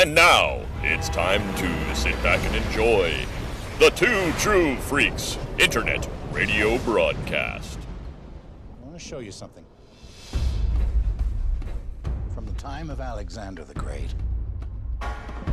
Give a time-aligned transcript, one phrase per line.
[0.00, 3.14] And now it's time to sit back and enjoy
[3.78, 7.78] the Two True Freaks Internet Radio Broadcast.
[8.80, 9.62] I want to show you something.
[12.32, 14.14] From the time of Alexander the Great,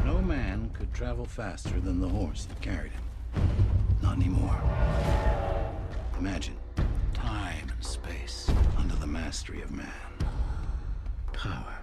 [0.05, 3.03] no man could travel faster than the horse that carried him.
[4.01, 4.61] Not anymore.
[6.19, 6.55] Imagine
[7.13, 9.91] time and space under the mastery of man.
[11.33, 11.79] Power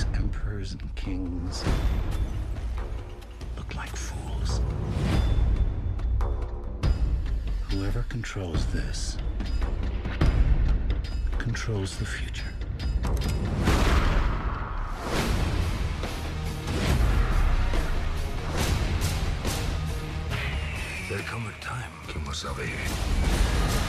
[0.00, 1.64] makes emperors and kings
[3.56, 4.60] look like fools.
[7.70, 9.16] Whoever controls this
[11.38, 12.44] controls the future.
[21.08, 23.79] There come a time, Kimosabe.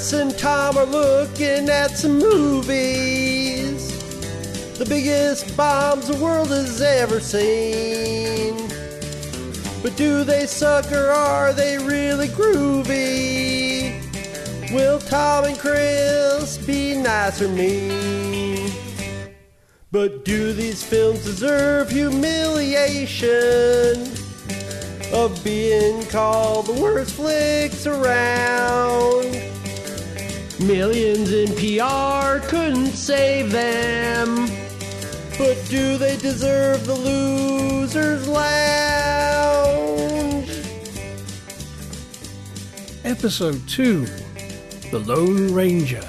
[0.00, 3.90] Chris and Tom are looking at some movies.
[4.78, 8.56] The biggest bombs the world has ever seen.
[9.82, 13.92] But do they suck or are they really groovy?
[14.72, 18.72] Will Tom and Chris be nice or mean?
[19.92, 24.16] But do these films deserve humiliation?
[25.12, 29.49] of being called the worst flicks around.
[30.64, 34.46] Millions in PR couldn't save them.
[35.38, 38.50] But do they deserve the loser's lounge?
[43.04, 44.04] Episode 2
[44.90, 46.06] The Lone Ranger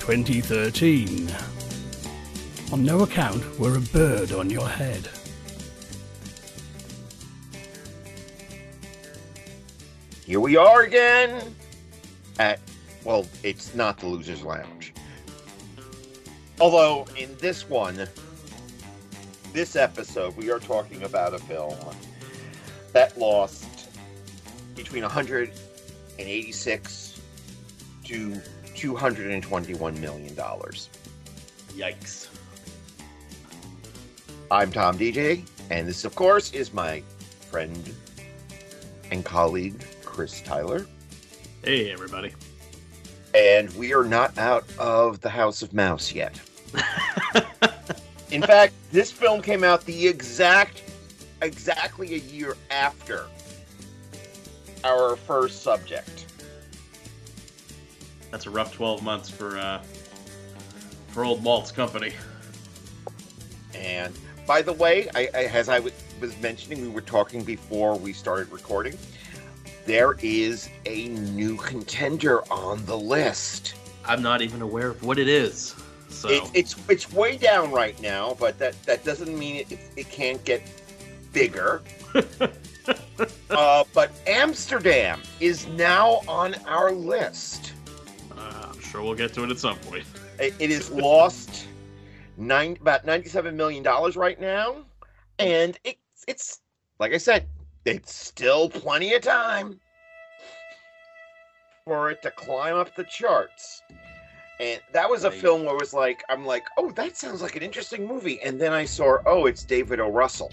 [0.00, 1.32] 2013.
[2.72, 5.08] On no account were a bird on your head.
[10.26, 11.54] Here we are again
[12.40, 12.58] at,
[13.04, 14.94] well, it's not the Loser's Lounge.
[16.60, 18.08] Although, in this one,
[19.52, 21.76] this episode, we are talking about a film
[22.92, 23.66] that lost
[24.74, 27.20] between 186
[28.04, 28.40] to
[28.74, 30.88] 221 million dollars.
[31.72, 32.28] Yikes.
[34.50, 37.02] I'm Tom DJ, and this, of course, is my
[37.50, 37.92] friend
[39.10, 40.86] and colleague Chris Tyler.
[41.64, 42.32] Hey, everybody.
[43.34, 46.40] And we are not out of the House of Mouse yet.
[48.30, 50.82] In fact, this film came out the exact,
[51.42, 53.26] exactly a year after
[54.84, 56.26] our first subject.
[58.30, 59.82] That's a rough 12 months for uh,
[61.08, 62.12] for old Walt's company.
[63.74, 64.12] And
[64.46, 68.12] by the way, I, I, as I w- was mentioning, we were talking before we
[68.12, 68.98] started recording.
[69.86, 73.74] There is a new contender on the list.
[74.04, 75.74] I'm not even aware of what it is.
[76.08, 80.08] So It, it's it's way down right now, but that that doesn't mean it, it,
[80.08, 80.62] can't get
[81.32, 81.82] bigger.
[83.50, 87.74] uh, but Amsterdam is now on our list.
[88.38, 90.04] uh, I'm sure we'll get to it at some point.
[90.36, 91.68] It, it is lost
[92.36, 94.78] nine about ninety-seven million dollars right now,
[95.38, 95.96] and it,
[96.26, 96.58] it's
[96.98, 97.46] like I said,
[97.84, 99.80] it's still plenty of time
[101.84, 103.82] for it to climb up the charts.
[104.60, 105.38] And that was a Right.
[105.38, 108.40] film where it was like, I'm like, oh, that sounds like an interesting movie.
[108.40, 110.08] And then I saw, oh, it's David O.
[110.08, 110.52] Russell.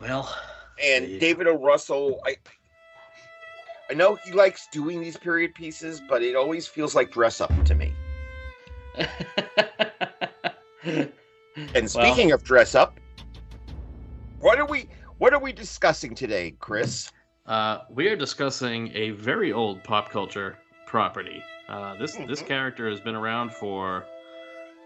[0.00, 0.34] Well,
[0.82, 1.18] And Yeah.
[1.18, 1.56] David O.
[1.56, 2.36] Russell, I
[3.90, 7.50] I know he likes doing these period pieces, but it always feels like dress up
[7.64, 7.92] to me.
[11.74, 12.98] And speaking of dress up,
[14.40, 14.88] what are we
[15.18, 17.10] what are we discussing today, Chris?
[17.46, 21.42] uh, we are discussing a very old pop culture property.
[21.68, 22.46] Uh, this this Mhm.
[22.46, 24.04] character has been around for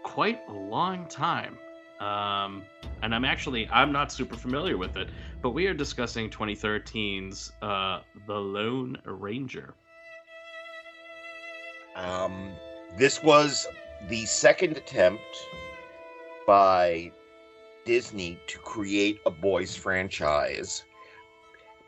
[0.03, 1.57] quite a long time.
[1.99, 2.63] Um,
[3.01, 5.09] and I'm actually I'm not super familiar with it,
[5.41, 9.73] but we are discussing 2013's uh, The Lone Ranger.
[11.95, 12.51] Um,
[12.97, 13.67] this was
[14.09, 15.23] the second attempt
[16.47, 17.11] by
[17.85, 20.83] Disney to create a boys franchise.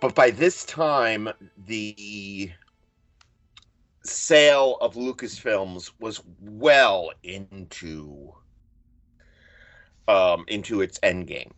[0.02, 1.30] But by this time,
[1.66, 2.52] the
[4.04, 8.34] sale of Lucasfilms was well into
[10.08, 11.54] um, into its end game.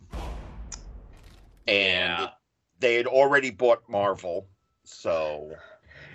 [1.66, 2.30] And Yeah.
[2.78, 4.48] they had already bought Marvel,
[4.84, 5.54] so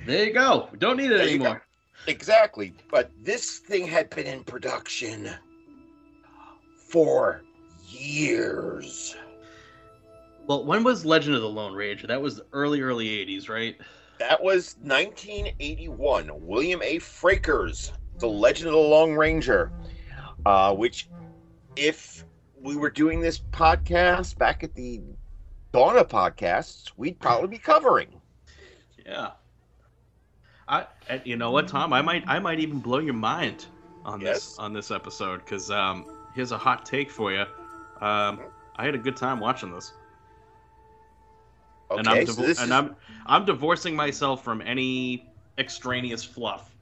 [0.05, 0.67] There you go.
[0.71, 1.63] We don't need it There anymore.
[2.07, 2.73] Exactly.
[2.89, 5.29] But this thing had been in production
[6.89, 7.43] for
[7.93, 9.15] years.
[10.47, 12.07] Well, when was Legend of the Lone Ranger?
[12.07, 13.77] That was the early, early 80s, right?
[14.19, 16.29] That was 1981.
[16.45, 16.99] William A.
[16.99, 19.71] Fraker's, The Legend of the Lone Ranger,
[20.45, 21.09] uh, which,
[21.75, 22.25] if
[22.61, 25.01] we were doing this podcast back at the
[25.71, 28.21] dawn of podcasts, we'd probably be covering.
[29.05, 29.31] Yeah.
[30.67, 30.87] I,
[31.25, 31.91] you know what, Tom?
[31.93, 33.65] I might, I might even blow your mind
[34.05, 34.33] on Yes.
[34.33, 36.05] this on this episode because um,
[36.35, 37.45] here's a hot take for you.
[38.01, 38.41] Um,
[38.75, 39.93] I had a good time watching this,
[41.91, 42.95] and I'm divo- so this and is, I'm
[43.25, 46.75] I'm divorcing myself from any extraneous fluff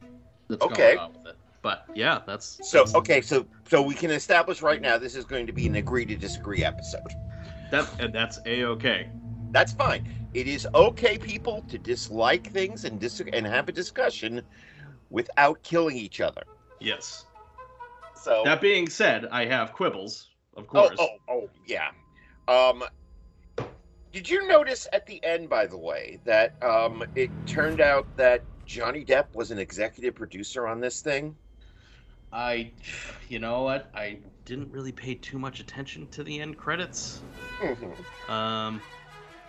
[0.47, 0.95] that's Okay.
[0.95, 1.37] going on with it.
[1.61, 3.21] But yeah, that's so that's- okay.
[3.21, 6.15] So so we can establish right now this is going to be an agree to
[6.15, 7.13] disagree episode.
[7.71, 9.09] That and that's a okay.
[9.51, 10.07] That's fine.
[10.33, 14.41] It is okay, people, to dislike things and dis- and have a discussion
[15.09, 16.43] without killing each other.
[16.79, 17.25] Yes.
[18.15, 20.99] So That being said, I have quibbles, of Oh, course.
[20.99, 21.89] oh, oh, yeah.
[22.47, 22.83] Um,
[24.11, 28.43] did you notice at the end, by the way, that um, it turned out that
[28.65, 31.35] Johnny Depp was an executive producer on this thing?
[32.33, 32.71] I,
[33.29, 33.89] you know what?
[33.93, 37.21] I didn't really pay too much attention to the end credits.
[38.27, 38.81] Um,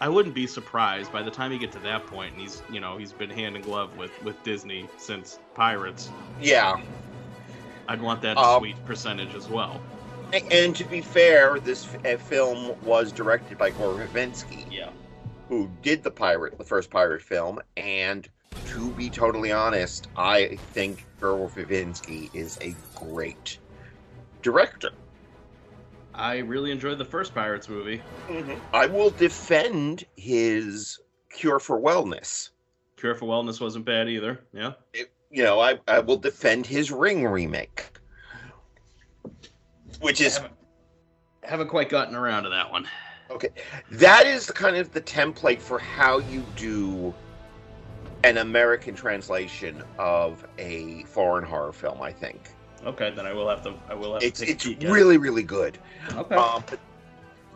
[0.00, 2.80] I wouldn't be surprised by the time you get to that point, and he's, you
[2.80, 6.10] know, he's been hand in glove with with Disney since Pirates.
[6.40, 6.80] Yeah.
[7.88, 9.80] I'd want that Um, sweet percentage as well.
[10.50, 14.90] And to be fair, this f- uh, film was directed by Gore Verbinski, Yeah.
[15.48, 17.60] who did the pirate, the first pirate film.
[17.76, 18.26] And
[18.66, 23.58] to be totally honest, I think Gore Verbinski is a great
[24.42, 24.90] director.
[26.14, 28.02] I really enjoyed the first Pirates movie.
[28.72, 30.98] I will defend his
[31.30, 32.50] Cure for Wellness.
[32.96, 34.40] Cure for Wellness wasn't bad either.
[34.52, 34.72] Yeah.
[35.30, 37.91] You know, I, I will defend his Ring remake,
[40.02, 40.54] which is haven't,
[41.42, 42.86] haven't quite gotten around to that one.
[43.30, 43.48] okay.
[43.90, 47.14] That is kind of the template for how you do
[48.24, 52.02] an American translation of a foreign horror film.
[52.02, 52.50] I think
[52.84, 53.74] Okay, then I will have to.
[53.88, 55.78] I will have it's to take it's a peek at really really good.
[56.14, 56.34] okay.
[56.34, 56.64] Um,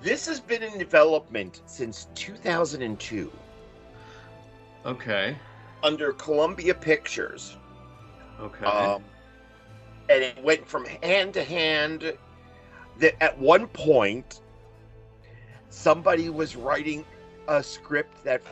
[0.03, 3.33] this has been in development since 2002
[4.85, 5.37] okay.
[5.83, 7.57] under Columbia Pictures.
[8.41, 8.67] Okay.
[8.67, 9.03] Um,
[10.09, 12.17] and it went from hand to hand.
[12.99, 14.41] That at one point,
[15.71, 17.05] somebody was writing
[17.49, 18.43] a script that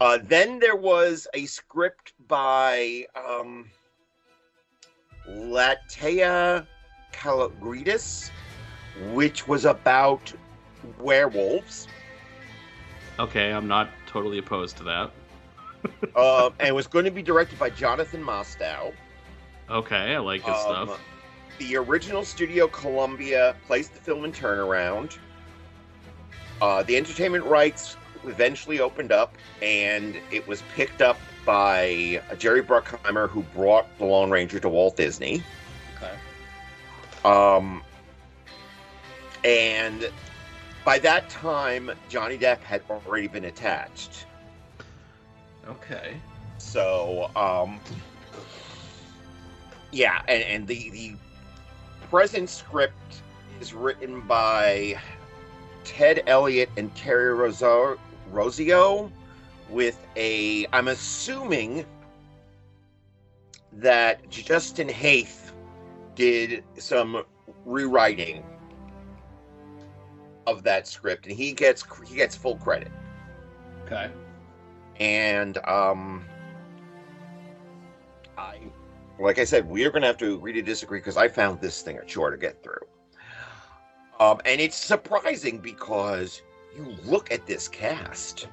[0.00, 3.70] Uh, then there was a script by um,
[5.28, 6.66] Laeta
[7.12, 8.30] Kalogridis,
[9.12, 10.32] which was about
[10.98, 11.88] werewolves.
[13.18, 15.10] Okay, I'm not totally opposed to that.
[16.16, 18.92] Uh, and was going to be directed by Jonathan Mostow.
[19.70, 21.00] Okay, I like his Um, stuff.
[21.58, 25.18] The original Studio Columbia placed the film in turnaround.
[26.60, 33.28] Uh, the entertainment rights eventually opened up, and it was picked up by Jerry Bruckheimer,
[33.28, 35.42] who brought The Lone Ranger to Walt Disney.
[35.96, 36.14] Okay.
[37.24, 37.82] Um,
[39.44, 40.10] and
[40.84, 44.26] by that time, Johnny Depp had already been attached.
[45.68, 46.20] Okay.
[46.58, 47.80] So, um,
[49.92, 51.14] yeah, and, and the the
[52.08, 53.22] present script
[53.60, 54.96] is written by
[55.84, 57.98] Ted Elliott and Terry Rozo-
[58.32, 59.10] Rossio,
[59.68, 61.84] with a I'm assuming
[63.72, 65.50] that Justin Haythe
[66.14, 67.24] did some
[67.64, 68.44] rewriting
[70.46, 72.90] of that script, and he gets he gets full credit
[73.86, 74.10] Okay.
[75.00, 76.24] And um
[78.38, 78.58] i
[79.18, 81.60] like i said we are going to have to agree to disagree because i found
[81.60, 82.80] this thing a chore to get through
[84.20, 86.42] um and it's surprising because
[86.76, 88.48] you look at this cast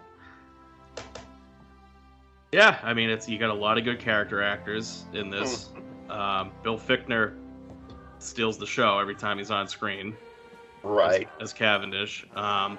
[2.52, 5.70] Yeah, I mean, it's you got a lot of good character actors in this.
[6.10, 7.36] Um, Bill Fichtner
[8.20, 10.14] steals the show every time he's on screen
[10.84, 12.26] right as Cavendish.
[12.36, 12.78] Um,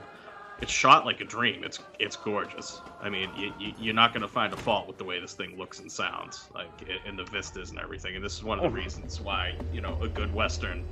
[0.62, 1.64] it's shot like a dream.
[1.64, 2.80] It's it's gorgeous.
[3.00, 5.58] I mean, you, you're not going to find a fault with the way this thing
[5.58, 6.68] looks and sounds, like
[7.04, 8.14] in the vistas and everything.
[8.14, 8.82] And this is one of the oh.
[8.82, 10.84] reasons why you know a good western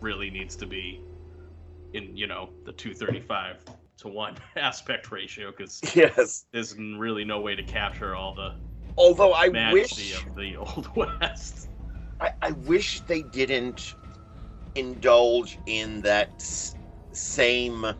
[0.00, 1.00] really needs to be
[1.94, 3.56] in you know the 235
[3.96, 8.52] to one aspect ratio because yes there's really no way to capture all the
[8.98, 11.68] although i wish of the old west.
[12.20, 13.94] I, I wish they didn't
[14.74, 16.42] indulge in that
[17.12, 17.94] same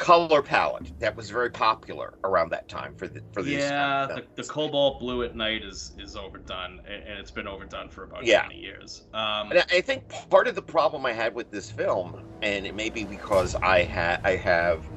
[0.00, 3.70] color palette that was very popular around that time for the for these.
[3.70, 7.48] yeah, kind of the, the cobalt blue at night is is overdone, and it's been
[7.48, 8.40] overdone for about Yeah.
[8.40, 9.06] 20 years.
[9.14, 12.66] Um, And I I think part of the problem I had with this film, and
[12.66, 14.90] it may be because I had I have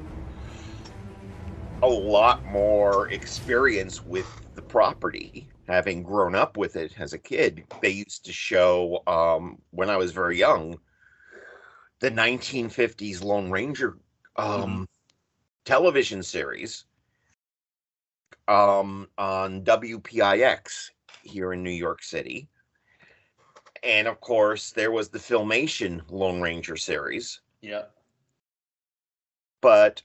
[1.82, 7.66] a lot more experience with the property, having grown up with it as a kid.
[7.80, 10.78] They used to show um, when I was very young
[12.00, 13.98] the 1950s Lone Ranger
[14.36, 14.86] um,
[15.64, 16.84] television series
[18.48, 20.90] um, on WPIX
[21.22, 22.48] here in New York City.
[23.82, 27.40] And of course, there was the Filmation Lone Ranger series.
[27.60, 27.82] yeah.
[29.60, 30.02] But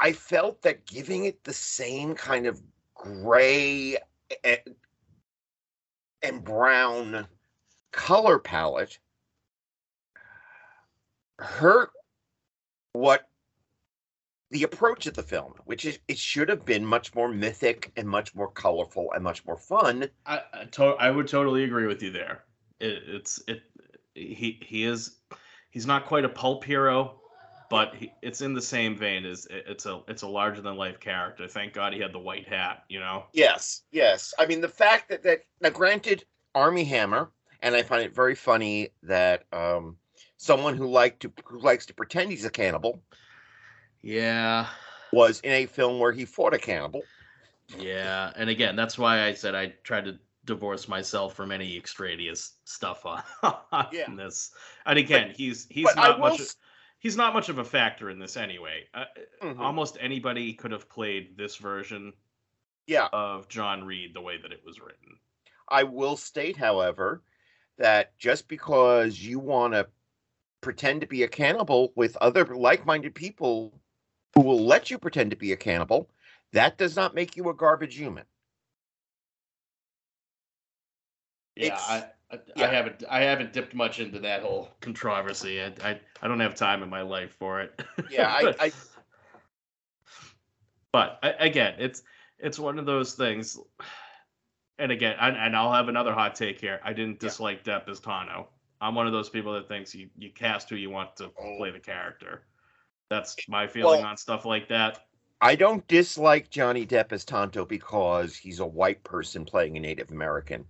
[0.00, 2.60] I felt that giving it the same kind of
[2.94, 3.96] gray
[4.42, 4.58] and,
[6.22, 7.28] and brown
[7.92, 8.98] color palette
[11.38, 11.90] hurt
[12.92, 13.28] what
[14.52, 18.06] the approach of the film, which is it should have been much more mythic and
[18.06, 20.08] much more colorful and much more fun.
[20.26, 22.44] I I, to- I would totally agree with you there.
[22.78, 23.62] It, it's it
[24.14, 25.16] he he is
[25.70, 27.18] he's not quite a pulp hero,
[27.70, 30.76] but he, it's in the same vein as it- it's a it's a larger than
[30.76, 31.48] life character.
[31.48, 32.84] Thank God he had the white hat.
[32.90, 33.24] You know.
[33.32, 34.34] Yes, yes.
[34.38, 37.30] I mean, the fact that that now, granted, Armie Hammer,
[37.62, 39.96] and I find it very funny that um,
[40.36, 43.02] someone who like to who likes to pretend he's a cannibal
[44.02, 44.68] Yeah.
[45.12, 47.02] was in a film where he fought a cannibal.
[47.78, 52.54] Yeah, and again, that's why I said I tried to divorce myself from any extraneous
[52.64, 53.22] stuff on,
[53.72, 54.14] on Yeah.
[54.14, 54.52] this.
[54.86, 56.40] And again, he's he's not much.
[56.40, 56.56] s-
[56.98, 58.84] He's not much of a factor in this anyway.
[58.94, 59.06] Uh,
[59.42, 59.58] Mhm.
[59.58, 62.12] Almost anybody could have played this version
[62.86, 65.18] Yeah, of John Reid the way that it was written.
[65.68, 67.24] I will state, however,
[67.76, 69.88] that just because you want to
[70.60, 73.81] pretend to be a cannibal with other like-minded people
[74.34, 76.08] who will let you pretend to be a cannibal,
[76.52, 78.24] that does not make you a garbage human.
[81.56, 82.64] Yeah, I, I, yeah.
[82.64, 85.60] I haven't I haven't dipped much into that whole controversy.
[85.62, 87.82] I I, I don't have time in my life for it.
[88.08, 88.72] Yeah, I, I
[90.92, 92.02] but I, again, it's
[92.38, 93.58] it's one of those things.
[94.78, 96.80] And again, and, and I'll have another hot take here.
[96.82, 97.28] I didn't Yeah.
[97.28, 98.48] dislike Depp as Tonto.
[98.80, 101.56] I'm one of those people that thinks you, you cast who you want to Oh.
[101.58, 102.42] play the character.
[103.12, 105.06] That's my feeling Well- on stuff like that.
[105.42, 110.10] I don't dislike Johnny Depp as Tonto because he's a white person playing a Native
[110.12, 110.64] American.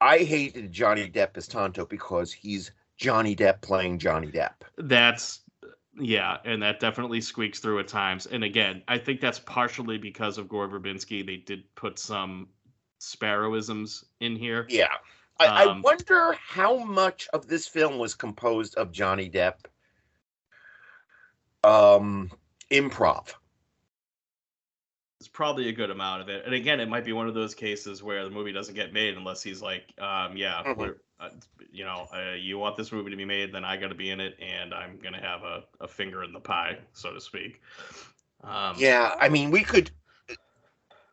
[0.00, 4.54] I hated Johnny Depp as Tonto because he's Johnny Depp playing Johnny Depp.
[4.76, 5.40] That's
[6.00, 8.26] yeah, and that definitely squeaks through at times.
[8.26, 11.24] And again, I think that's partially because of Gore Verbinski.
[11.24, 12.48] They did put some
[13.00, 14.66] Sparrowisms in here.
[14.70, 14.88] Yeah.
[15.38, 19.66] I, I Um, wonder how much of this film was composed of Johnny Depp
[21.64, 22.30] um
[22.70, 23.34] improv.
[25.20, 26.46] It's probably a good amount of it.
[26.46, 29.16] And again, it might be one of those cases where the movie doesn't get made
[29.18, 30.78] unless he's like, um, yeah, Mhm.
[30.78, 31.28] we're, uh,
[31.70, 34.10] you know, uh, you want this movie to be made, then I got to be
[34.10, 37.60] in it, and I'm gonna have a, a finger in the pie, so to speak.
[38.42, 39.90] Um, Yeah, I mean, we could.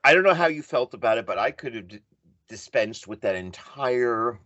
[0.06, 2.00] I don't know how you felt about it, but I could have d-
[2.48, 4.40] dispensed with that entire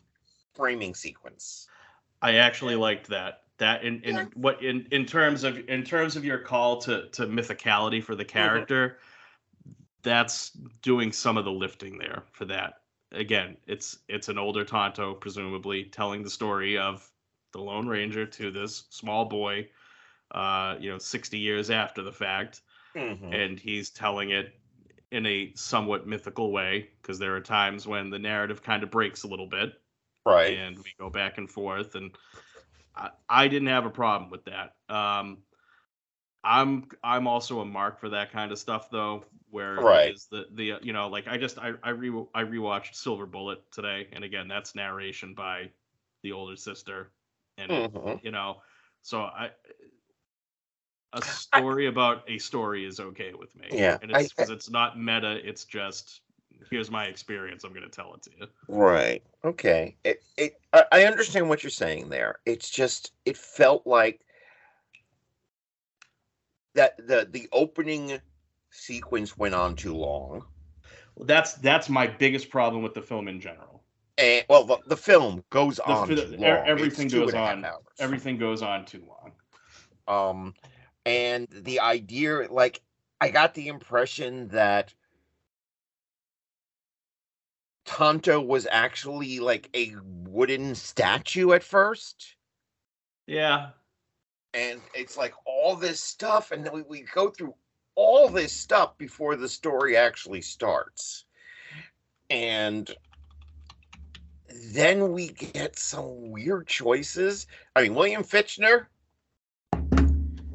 [0.56, 1.68] framing sequence.
[2.22, 3.41] I actually liked that.
[3.62, 4.26] That in, in Yeah.
[4.34, 8.26] what in in terms of in terms of your call to to mythicality for the
[8.26, 8.98] character,
[10.02, 10.50] that's
[10.82, 12.82] doing some of the lifting there for that.
[13.12, 17.14] Again, it's it's an older Tonto, presumably telling the story of
[17.54, 19.70] the Lone Ranger to this small boy,
[20.32, 22.62] uh, you know, sixty years after the fact,
[22.96, 23.34] Mhm.
[23.34, 24.60] and he's telling it
[25.12, 29.24] in a somewhat mythical way because there are times when the narrative kind of breaks
[29.24, 29.74] a little bit
[30.26, 30.58] Right.
[30.58, 32.18] and we go back and forth and
[32.96, 35.44] I, I didn't have a problem with that um
[36.44, 40.14] i'm i'm also a mark for that kind of stuff though where Right.
[40.14, 43.60] is the the you know like i just i i, re- I rewatched silver bullet
[43.72, 45.72] today and again that's narration by
[46.24, 47.12] the older sister
[47.58, 48.22] and Mhm.
[48.22, 48.58] you know
[49.02, 49.52] so i
[51.14, 55.00] a story about a story is okay with me Yeah, and it's because it's not
[55.00, 56.22] meta it's just
[56.70, 59.22] here's my experience i'm going to tell it to you Right.
[59.44, 59.98] Okay.
[60.06, 60.24] It.
[60.38, 60.54] It.
[60.72, 62.40] I I understand what you're saying there.
[62.46, 63.12] It's just.
[63.26, 64.24] It felt like
[66.76, 68.20] that the the opening
[68.70, 70.46] sequence went on too long.
[71.16, 73.84] Well, that's that's my biggest problem with the film in general.
[74.18, 76.64] And well, the, the film goes The on fi- too e- long.
[76.66, 77.84] everything It's two goes and a half on- hours.
[78.00, 79.32] Everything goes on too long.
[80.08, 80.54] um
[81.06, 82.80] and the idea like
[83.20, 84.94] i got the impression that
[87.92, 89.94] tonto was actually like a
[90.26, 92.36] wooden statue at first
[93.28, 93.70] Yeah.
[94.54, 97.54] And it's like all this stuff, and then we, we go through
[97.96, 101.26] all this stuff before the story actually starts.
[102.30, 102.90] And
[104.74, 107.48] then we get some weird choices.
[107.76, 108.88] I mean, William Fichtner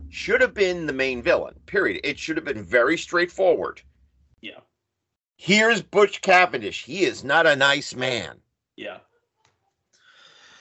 [0.09, 2.01] should have been the main villain, period.
[2.05, 3.83] It should have been very straightforward.
[5.37, 6.85] Here's Butch Cavendish.
[6.85, 8.41] He is not a nice man.
[8.77, 8.99] Yeah.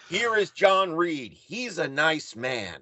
[0.10, 1.34] Here is John Reid.
[1.34, 2.82] He's a nice man.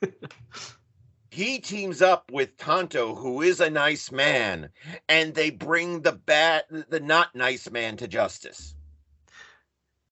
[1.30, 4.70] he teams up with Tonto, who is a nice man,
[5.08, 8.74] and they bring the bad, the not nice man to justice.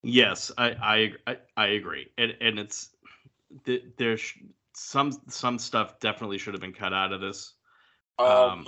[0.02, 2.90] Yes, I I I, agree, and and it's
[3.64, 4.32] th- there's
[4.74, 7.54] some some stuff definitely should have been cut out of this.
[8.18, 8.64] Um,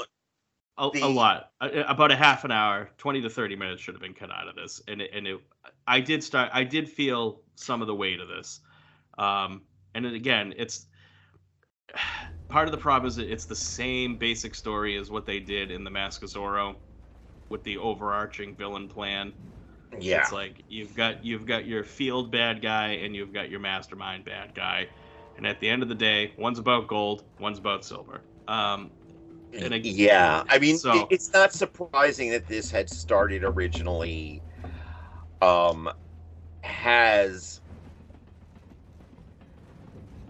[0.81, 3.95] a, the- a lot, A- about a half an hour, twenty to thirty minutes should
[3.95, 5.41] have been cut out of this, and it, and it,
[5.87, 8.61] I did start, I did feel some of the weight of this,
[9.19, 9.63] um,
[9.95, 10.87] and then again, it's
[12.49, 15.85] part of the problem is it's the same basic story as what they did in
[15.85, 16.77] the Mask of Zorro,
[17.51, 19.35] with the overarching villain plan.
[19.99, 23.61] yeah, It's like you've got you've got your field bad guy and you've got your
[23.61, 24.89] mastermind bad guy,
[25.37, 28.25] and at the end of the day, one's about gold, one's about silver.
[28.49, 28.93] Um,
[29.53, 30.43] and ag- yeah.
[30.49, 34.43] I mean, so- it's not surprising that this had started originally.
[35.43, 35.91] Um,
[36.63, 37.61] has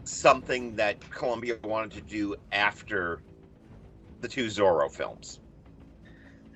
[0.04, 3.22] something that Columbia wanted to do after
[4.20, 5.40] the two Zorro films.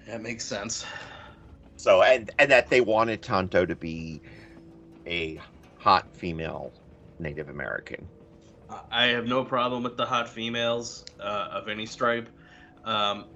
[0.06, 0.84] that makes sense.
[1.76, 4.22] So and and that they wanted Tonto to be
[5.06, 5.40] a
[5.78, 6.72] hot female
[7.18, 8.08] Native American.
[8.90, 12.30] I have no problem with the hot females uh, of any stripe,
[12.84, 13.26] um,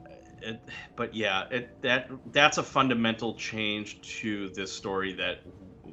[0.43, 0.61] it,
[0.97, 5.39] but yeah, it that that's a fundamental change to this story that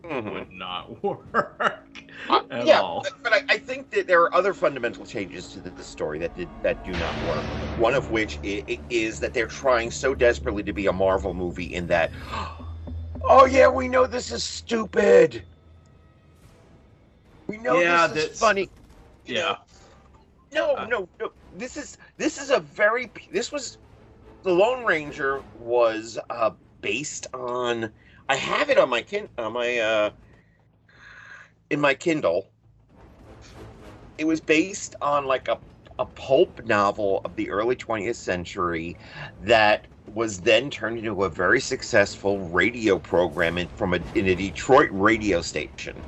[0.03, 0.33] Mhm.
[0.33, 1.83] would not work
[2.29, 3.05] Uh, at yeah, all.
[3.23, 6.35] but, I, I think that there are other fundamental changes to the, the story that
[6.35, 7.43] did that do not work.
[7.77, 11.73] One of which is, is that they're trying so desperately to be a Marvel movie
[11.73, 12.11] in that,
[13.29, 15.43] oh yeah, we know this is stupid.
[17.47, 18.69] We know Yeah, this is that's- funny.
[19.25, 19.41] You Yeah.
[20.53, 21.31] know, Uh, No, no, no.
[21.55, 23.77] This is this is a very this was
[24.43, 27.93] the Lone Ranger was uh based on
[28.29, 30.11] I have it on my kin on my uh
[31.69, 32.51] in my Kindle.
[34.17, 35.61] It was based on like a
[35.99, 38.97] a pulp novel of the early 20th century
[39.39, 44.35] that was then turned into a very successful radio program in, from a, in a
[44.35, 46.05] Detroit radio station.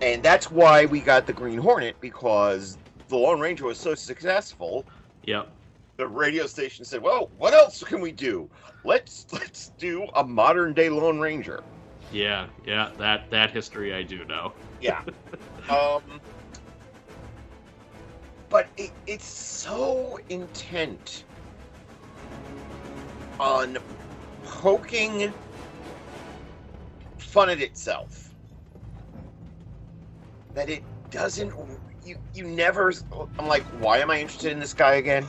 [0.00, 4.86] And that's why we got the Green Hornet because the Lone Ranger was so successful.
[5.24, 5.50] Yep.
[5.96, 8.48] The radio station said, "Well, what else can we do?
[8.84, 11.62] Let's let's do a modern day Lone Ranger."
[12.12, 14.52] Yeah, yeah, that that history I do know.
[14.80, 15.02] Yeah.
[15.68, 16.02] um.
[18.48, 21.24] But it, it's so intent
[23.40, 23.78] on
[24.44, 25.32] poking
[27.18, 28.32] fun at itself
[30.54, 31.52] that it doesn't.
[32.04, 32.92] You you never.
[33.38, 35.26] I'm like, why am I interested in this guy again?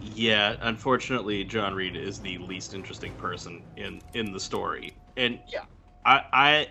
[0.00, 5.64] Yeah, unfortunately, John Reid is the least interesting person in in the story, and Yeah.
[6.04, 6.68] I I.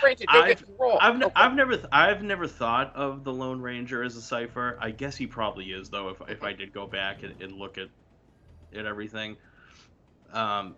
[0.00, 0.64] Granted, I've.
[1.00, 1.32] I've, Okay.
[1.36, 4.76] I've never th- I've never thought of the Lone Ranger as a cipher.
[4.80, 6.08] I guess he probably is though.
[6.10, 7.88] If if I did go back and, and look at
[8.74, 9.36] at everything,
[10.32, 10.76] um,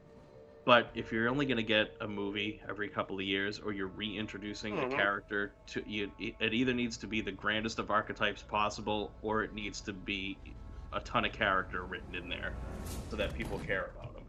[0.65, 4.75] but if you're only gonna get a movie every couple of years, or you're reintroducing
[4.77, 4.93] Mhm.
[4.93, 9.43] a character to you, it either needs to be the grandest of archetypes possible, or
[9.43, 10.39] it needs to be
[10.93, 12.53] a ton of character written in there,
[13.11, 14.25] so that people care about them.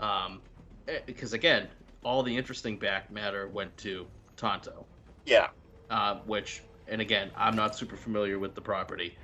[0.00, 0.42] Um,
[0.86, 1.68] eh, because again,
[2.02, 4.06] all the interesting back matter went to
[4.36, 4.86] Tonto
[5.24, 5.48] yeah.
[5.90, 9.16] uh, which, and again, I'm not super familiar with the property.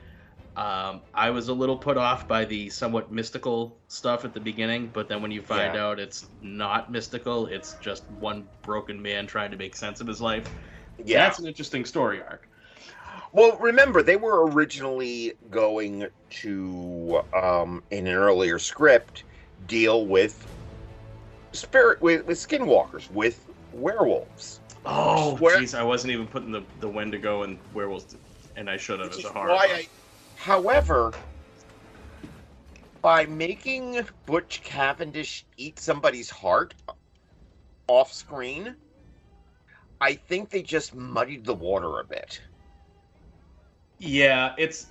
[0.60, 4.90] Um, I was a little put off by the somewhat mystical stuff at the beginning,
[4.92, 5.86] but then when you find Yeah.
[5.86, 10.20] out it's not mystical, it's just one broken man trying to make sense of his
[10.20, 10.54] life.
[10.98, 11.20] Yeah.
[11.20, 12.46] That's an interesting story arc.
[13.32, 16.08] Well, remember they were originally going
[16.42, 19.24] to, um, in an earlier script,
[19.64, 20.46] deal with
[21.54, 24.60] spirit with, with skinwalkers with werewolves.
[24.84, 28.14] Oh, jeez, I wasn't even putting the, the Wendigo and werewolves,
[28.56, 29.52] and I should have as a horror.
[29.52, 29.68] why.
[29.70, 29.88] I,
[30.40, 31.12] however,
[33.02, 36.74] by making Butch Cavendish eat somebody's heart
[37.88, 38.74] off screen,
[40.00, 42.40] I think they just muddied the water a bit.
[43.98, 44.86] Yeah, it's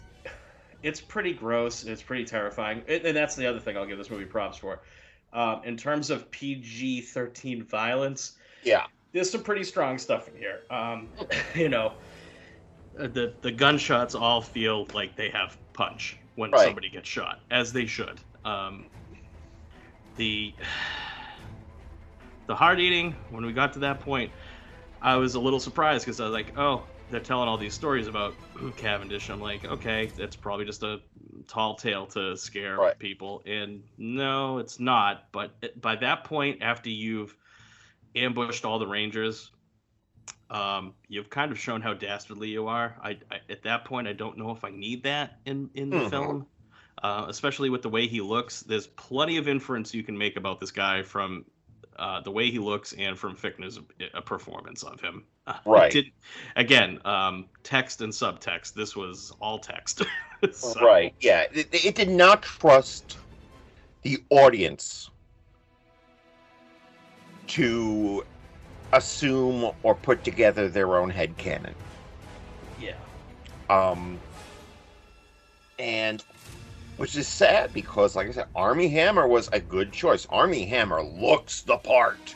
[0.83, 1.83] it's pretty gross.
[1.83, 4.57] and It's pretty terrifying, and and that's the other thing I'll give this movie props
[4.57, 4.81] for.
[5.33, 8.85] Um, in terms of PG thirteen violence, Yeah.
[9.11, 10.61] there's some pretty strong stuff in here.
[10.69, 11.09] Um,
[11.55, 11.93] you know,
[13.07, 16.57] the the gunshots all feel like they have punch when Right.
[16.57, 18.19] somebody gets shot, as they should.
[18.45, 18.89] Um,
[20.15, 20.55] the
[22.47, 24.31] the heart eating when we got to that point,
[25.01, 28.07] I was a little surprised because I was like, oh, they're telling all these stories
[28.07, 28.37] about
[28.77, 29.29] Cavendish.
[29.29, 30.99] I'm like, okay, that's probably just a
[31.47, 32.99] tall tale to scare Right.
[32.99, 35.31] people, and no, it's not.
[35.31, 37.35] But by that point, after you've
[38.15, 39.51] ambushed all the Rangers,
[40.49, 42.95] um, you've kind of shown how dastardly you are.
[43.01, 45.97] I, I at that point, I don't know if I need that in in the
[45.97, 46.09] Mhm.
[46.09, 46.47] film,
[47.03, 48.61] uh, especially with the way he looks.
[48.61, 51.45] There's plenty of inference you can make about this guy from
[51.97, 53.77] uh, the way he looks and from Fichtner's
[54.13, 55.25] uh, performance of him.
[55.47, 55.91] Uh, Right.
[55.91, 56.11] did-
[56.55, 58.73] again, um, text and subtext.
[58.73, 60.03] This was all text.
[60.53, 61.13] So- Right.
[61.19, 61.43] Yeah.
[61.51, 63.17] It, it did not trust
[64.03, 65.09] the audience
[67.47, 68.23] to
[68.93, 71.75] assume or put together their own head canon.
[72.79, 72.95] Yeah.
[73.69, 74.19] Um,
[75.77, 76.23] and
[76.97, 80.27] which is sad because, like I said, Armie Hammer was a good choice.
[80.29, 82.35] Armie Hammer looks the part.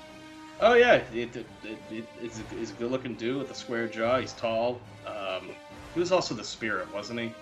[0.61, 3.87] Oh yeah, it, it, it, it, it's, a, it's a good-looking dude with a square
[3.87, 4.19] jaw.
[4.19, 4.79] He's tall.
[5.05, 5.49] Um,
[5.93, 7.33] he was also the spirit, wasn't he?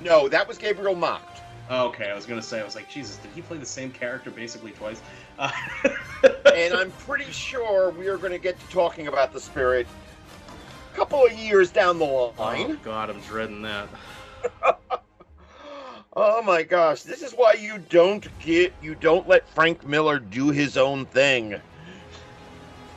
[0.00, 1.42] No, that was Gabriel Macht.
[1.70, 3.90] Oh, okay, I was gonna say, I was like, Jesus, did he play the same
[3.90, 5.00] character basically twice?
[5.38, 5.50] Uh,
[6.54, 9.86] and I'm pretty sure we are going to get to talking about the spirit
[10.92, 12.34] a couple of years down the line.
[12.38, 12.78] oh line.
[12.82, 13.88] God, I'm dreading that.
[16.16, 20.50] Oh my gosh, this is why you don't get you don't let Frank Miller do
[20.50, 21.60] his own thing.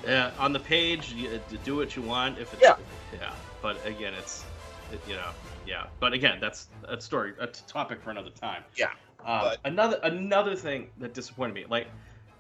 [0.06, 2.38] Yeah, on the page, you, uh, do what you want.
[2.38, 2.76] If it's, Yeah.
[3.20, 3.32] yeah.
[3.64, 4.46] But again, it's,
[4.94, 5.30] it, you know,
[5.68, 5.88] yeah.
[6.00, 8.64] But again, that's a story, a topic for another time.
[8.76, 8.88] Yeah,
[9.26, 11.88] Um, but- Another another thing that disappointed me, like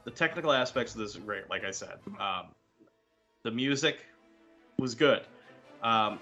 [0.05, 1.49] the technical aspects of this are great.
[1.49, 2.47] Like I said, um,
[3.43, 4.05] the music
[4.79, 5.21] was good.
[5.83, 6.19] Um,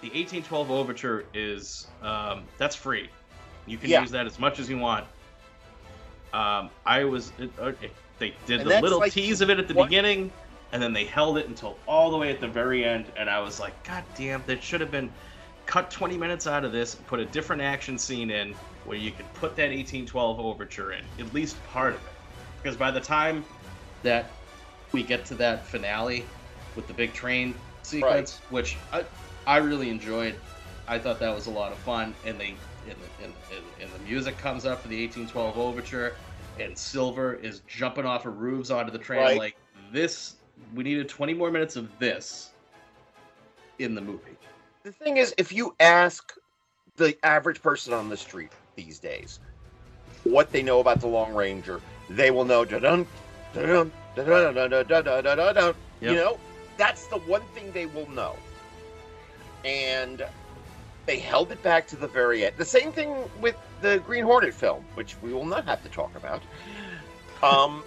[0.00, 3.10] the 1812 overture is um, that's free.
[3.66, 4.00] You can Yeah.
[4.00, 5.06] use that as much as you want.
[6.32, 9.58] Um, I was it, uh, it- they did And the little like tease of it
[9.58, 10.30] at the what- beginning,
[10.72, 13.40] and then they held it until all the way at the very end, and I
[13.40, 15.10] was like, God damn, that should have been
[15.70, 18.52] cut 20 minutes out of this, put a different action scene in
[18.84, 22.12] where you could put that 1812 overture in, at least part of it.
[22.60, 23.44] Because by the time
[24.02, 24.32] that
[24.90, 26.26] we get to that finale
[26.74, 29.04] with the big train sequence, which I,
[29.46, 30.36] I really enjoyed,
[30.88, 32.56] I thought that was a lot of fun, and they
[32.88, 36.16] and, and, and, and the music comes up for the 1812 overture,
[36.58, 39.38] and Silver is jumping off of roofs onto the train Right.
[39.38, 39.56] like
[39.92, 40.34] this.
[40.74, 42.50] We needed 20 more minutes of this
[43.78, 44.36] in the movie
[44.82, 46.34] the thing is, if you ask
[46.96, 49.40] the average person on the street these days
[50.24, 52.62] what they know about the Long Ranger, they will know.
[56.00, 56.38] You know,
[56.76, 58.36] that's the one thing they will know.
[59.64, 60.24] And
[61.06, 62.54] they held it back to the very end.
[62.56, 66.14] The same thing with the Green Hornet film, which we will not have to talk
[66.16, 66.42] about.
[67.42, 67.82] Um,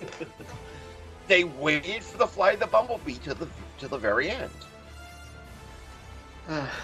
[1.27, 3.47] they waited for the fly, of the bumblebee to the
[3.79, 4.51] to the very end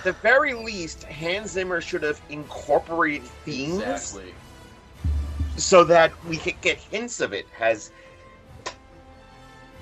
[0.04, 4.34] the very least, Hans Zimmer should have incorporated themes Exactly.
[5.58, 7.92] so that we could get hints of it as,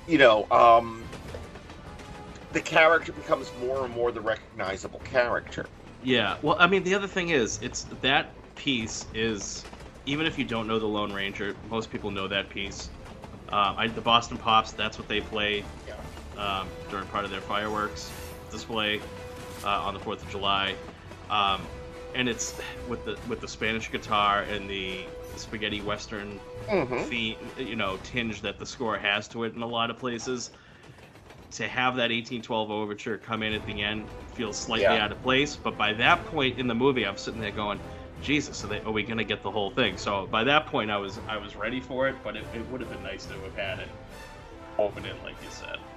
[0.06, 1.04] you know, um,
[2.52, 5.66] the character becomes more and more the recognizable character.
[6.02, 6.36] Yeah.
[6.42, 9.64] Well, I mean, the other thing is, it's that piece is
[10.06, 12.88] even if you don't know the Lone Ranger, most people know that piece.
[13.50, 15.64] Um, I, the Boston Pops, that's what they play
[16.36, 18.10] um, during part of their fireworks
[18.50, 19.00] display
[19.64, 20.78] uh, on the Fourth of July,
[21.30, 21.70] um,
[22.14, 27.08] and it's with the with the Spanish guitar and the spaghetti western Mhm.
[27.08, 30.50] theme, you know, tinge that the score has to it in a lot of places.
[31.52, 34.98] To have that 1812 overture come in at the end feels slightly Yeah.
[34.98, 37.80] out of place, but by that point in the movie, I'm sitting there going,
[38.18, 40.90] "Jesus, are, they, are we going to get the whole thing?" So by that point,
[40.90, 43.42] I was I was ready for it, but it, it would have been nice to
[43.44, 43.96] have had it
[44.78, 45.87] open in, like you said.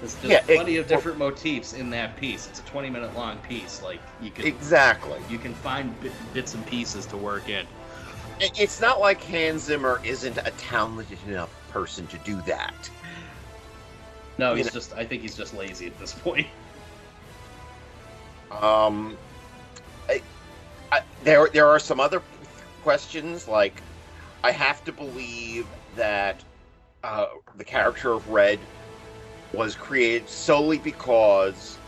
[0.00, 2.46] There's, there's Yeah, it- plenty of different motifs in that piece.
[2.48, 3.82] It's a 20 minute long piece.
[3.82, 5.20] Like you can Exactly.
[5.28, 7.66] you can find bit, bits and pieces to work in.
[8.40, 12.74] It's not like Hans Zimmer isn't a talented enough person to do that.
[14.38, 14.94] No, You he's know- just.
[14.94, 16.46] I think he's just lazy at this point.
[18.50, 19.16] Um,
[20.08, 20.22] I,
[20.90, 22.22] I, there there are some other
[22.82, 23.80] questions like
[24.42, 26.42] I have to believe that
[27.04, 28.58] uh, the character of Red
[29.52, 31.78] was created solely because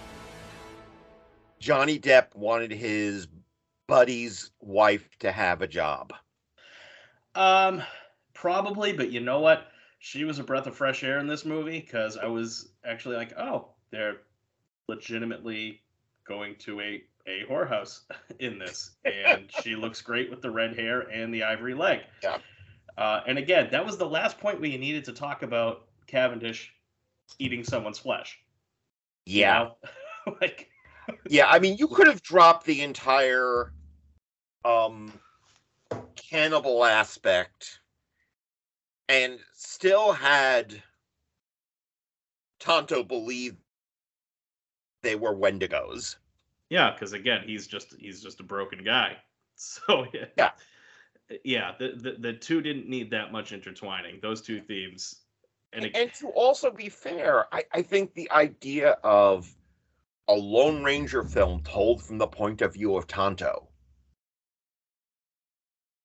[1.58, 3.28] Johnny Depp wanted his
[3.86, 6.12] buddy's wife to have a job.
[7.34, 7.82] Um,
[8.34, 9.68] probably, but you know what?
[10.04, 13.32] she was a breath of fresh air in this movie because I was actually like,
[13.38, 14.16] oh, they're
[14.88, 15.80] legitimately
[16.26, 18.00] going to a a whorehouse
[18.40, 22.00] in this, and she looks great with the red hair and the ivory leg.
[22.20, 22.38] Yeah.
[22.98, 26.74] Uh, and again, that was the last point we needed to talk about Cavendish
[27.38, 28.38] eating someone's flesh.
[29.26, 29.54] you Yeah.
[29.54, 29.76] know?
[30.40, 30.68] like
[31.28, 33.72] Yeah, I mean, you could have dropped the entire
[34.64, 35.12] um
[36.16, 37.80] cannibal aspect
[39.08, 40.82] and still had
[42.60, 43.56] Tonto believe
[45.02, 46.16] they were Wendigos.
[46.70, 49.16] Yeah, because again, he's just he's just a broken guy.
[49.54, 50.50] So yeah, Yeah.
[51.44, 51.72] yeah.
[51.78, 54.18] The, the the two didn't need that much intertwining.
[54.22, 55.21] Those two themes,
[55.72, 59.52] and, And, to also be fair, I, I think the idea of
[60.28, 63.68] a Lone Ranger film told from the point of view of Tonto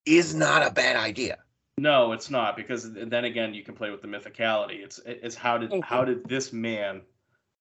[0.05, 1.37] is not a bad idea.
[1.77, 4.83] no, it's not because then again, you can play with the mythicality.
[4.83, 7.01] It's it's how did how did this man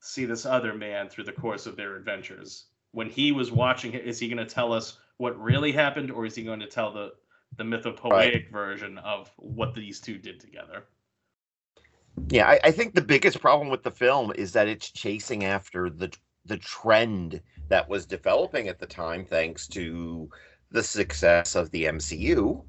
[0.01, 2.67] see this other man through the course of their adventures?
[2.93, 6.25] When he was watching it, is he going to tell us what really happened, or
[6.25, 7.13] is he going to tell the
[7.57, 10.85] the mythopoetic version of what these two did together?
[12.25, 15.91] Yeah, I, I think the biggest problem with the film is that it's chasing after
[15.91, 16.13] the
[16.45, 20.31] the trend that was developing at the time, thanks to
[20.71, 22.65] the success of the MCU,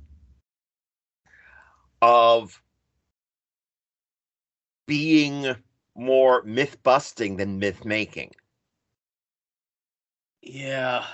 [2.02, 2.62] of
[4.88, 5.56] being
[5.96, 8.34] more myth busting than myth making,
[10.42, 11.06] Yeah,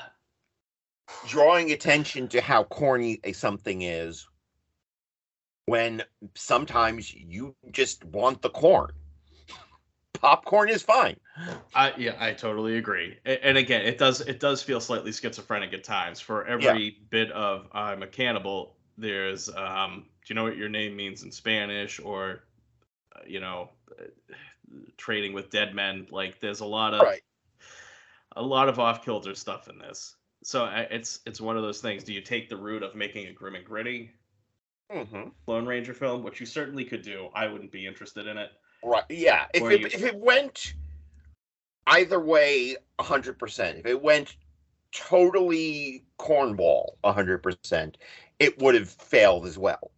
[1.27, 4.27] drawing attention to how corny a something is
[5.65, 6.03] when
[6.35, 8.91] sometimes you just want the corn.
[10.13, 11.17] Popcorn is fine.
[11.75, 13.17] I yeah, I totally agree.
[13.25, 16.19] And again, it does it does feel slightly schizophrenic at times.
[16.19, 20.95] For every bit of I'm a cannibal, there's um, do you know what your name
[20.95, 22.43] means in Spanish or
[23.15, 24.03] uh, you know, uh,
[24.97, 26.07] trading with dead men?
[26.11, 27.21] Like there's a lot of Right.
[28.35, 30.15] a lot of off kilter stuff in this.
[30.43, 32.03] So I- it's it's one of those things.
[32.03, 34.11] Do you take the route of making a grim and gritty
[34.91, 37.29] hmm Lone Ranger film, which you certainly could do?
[37.33, 38.49] I wouldn't be interested in it.
[38.83, 39.03] Right.
[39.09, 39.45] Yeah.
[39.53, 40.73] If it, you- if it went
[41.87, 43.79] either way, hundred percent.
[43.79, 44.35] If it went
[44.93, 47.97] totally cornball, hundred percent,
[48.39, 49.91] it would have failed as well.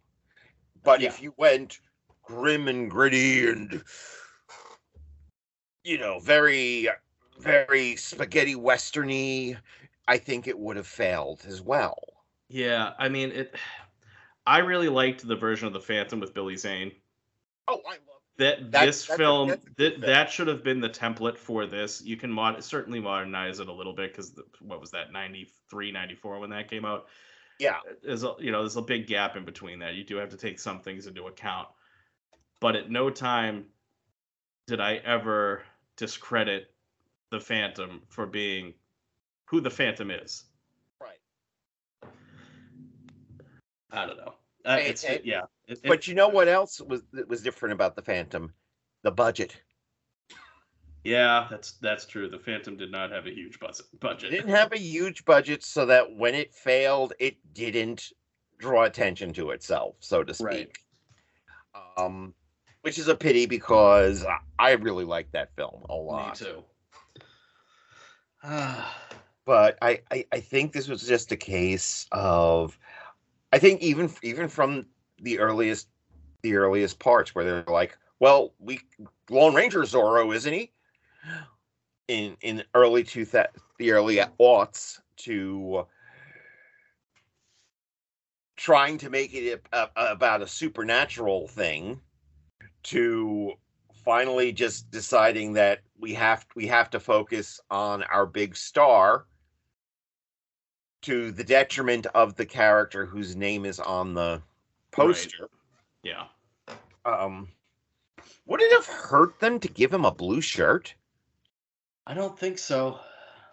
[0.82, 1.80] But if you went
[2.22, 3.82] grim and gritty and
[5.84, 6.88] you know very
[7.40, 9.56] very spaghetti westerny,
[10.08, 11.98] I think it would have failed as well.
[12.48, 13.54] Yeah, I mean it.
[14.46, 16.92] I really liked the version of the Phantom with Billy Zane.
[17.68, 18.00] Oh, I love.
[18.38, 20.00] That, That- this that's film a that film.
[20.02, 22.02] that should have been the template for this.
[22.02, 26.38] You can mod certainly modernize it a little bit because what was that 93, 94
[26.38, 27.06] when that came out?
[27.58, 27.78] Yeah.
[28.02, 29.94] There's a you know there's a big gap in between that.
[29.94, 31.68] You do have to take some things into account,
[32.60, 33.64] but at no time
[34.66, 35.62] did I ever
[35.96, 36.70] discredit
[37.30, 38.74] the Phantom for being
[39.46, 40.44] who the Phantom is.
[41.00, 41.18] Right.
[43.96, 44.34] I don't know.
[44.64, 45.42] Uh, hey, yeah.
[45.68, 48.52] It, it- But you know what else was was different about the Phantom?
[49.02, 49.56] The budget.
[51.04, 52.28] yeah, that's that's true.
[52.28, 53.86] The Phantom did not have a huge budget.
[54.24, 58.12] It didn't have a huge budget, so that when it failed, it didn't
[58.58, 60.78] draw attention to itself, so to speak.
[61.74, 61.84] Right.
[61.96, 62.34] Um,
[62.82, 64.24] which is a pity because
[64.58, 66.40] I- really like that film a lot.
[66.40, 66.64] Me too.
[69.44, 72.76] But I, I, I think this was just a case of,
[73.56, 74.84] I think even even from
[75.22, 75.88] the earliest
[76.42, 78.80] the earliest parts where they're like, well, we
[79.30, 80.72] Lone Ranger Zorro, isn't he?
[82.06, 85.86] In in early two the early aughts to
[88.56, 91.98] trying to make it a, a- about a supernatural thing
[92.82, 93.54] to
[94.04, 99.24] finally just deciding that we have we have to focus on our big star
[101.02, 104.42] to the detriment of the character whose name is on the
[104.90, 105.48] poster.
[106.02, 106.24] yeah.
[107.04, 107.48] Um,
[108.46, 110.94] would it have hurt them to give him a blue shirt?
[112.06, 113.00] I don't think so.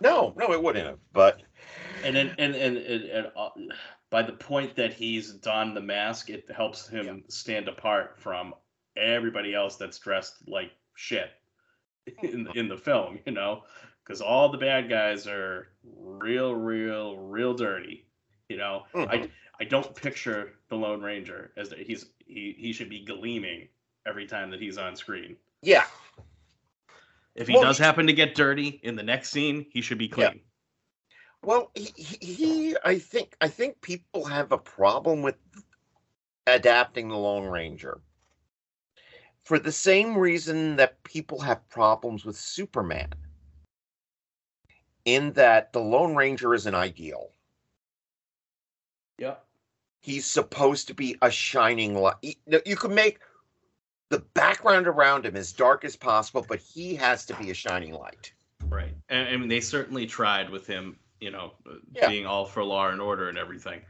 [0.01, 0.99] No, no, it wouldn't have.
[1.11, 1.41] But
[2.03, 3.49] And then and and, and, and uh,
[4.09, 8.53] by the point that he's donned the mask, it helps him stand apart from
[8.95, 11.31] everybody else that's dressed like shit
[12.23, 13.19] in in the film.
[13.25, 13.63] You know,
[14.05, 18.05] because all the bad guys are real, real, real dirty.
[18.49, 19.25] You know, I mm-hmm.
[19.59, 23.67] I don't picture the Lone Ranger as that he's he he should be gleaming
[24.05, 25.37] every time that he's on screen.
[25.61, 25.85] yeah,
[27.35, 30.07] If he Well, does happen to get dirty in the next scene, he should be
[30.15, 30.31] Yeah.
[30.31, 30.41] clean.
[31.43, 35.37] well, he, he, he, I think, I think people have a problem with
[36.47, 38.01] adapting the Lone Ranger
[39.43, 43.09] for the same reason that people have problems with Superman,
[45.05, 47.29] in that the Lone Ranger is an ideal.
[49.17, 49.35] Yeah.
[50.01, 52.37] He's supposed to be a shining light.
[52.65, 53.19] You can make
[54.09, 57.93] the background around him as dark as possible, but he has to be a shining
[57.93, 58.33] light.
[58.67, 58.93] Right.
[59.09, 62.09] And, and they certainly tried with him, you know, uh, Yeah.
[62.09, 63.81] being all for law and order and everything.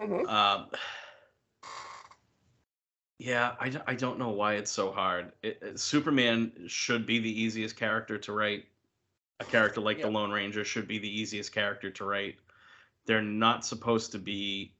[0.00, 0.28] Mhm.
[0.28, 0.70] Um,
[3.18, 5.32] yeah, I, I don't know why it's so hard.
[5.42, 8.64] It- Superman should be the easiest character to write.
[9.40, 10.06] A character like Yeah.
[10.06, 12.36] the Lone Ranger should be the easiest character to write.
[13.06, 14.74] They're not supposed to be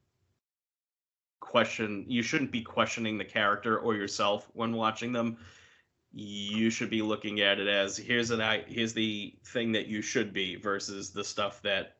[1.39, 2.05] question.
[2.07, 5.37] You shouldn't be questioning the character or yourself when watching them.
[6.13, 10.01] You should be looking at it as here's an I here's the thing that you
[10.01, 11.97] should be versus the stuff that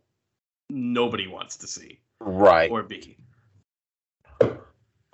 [0.69, 2.69] nobody wants to see Right.
[2.71, 3.17] or be.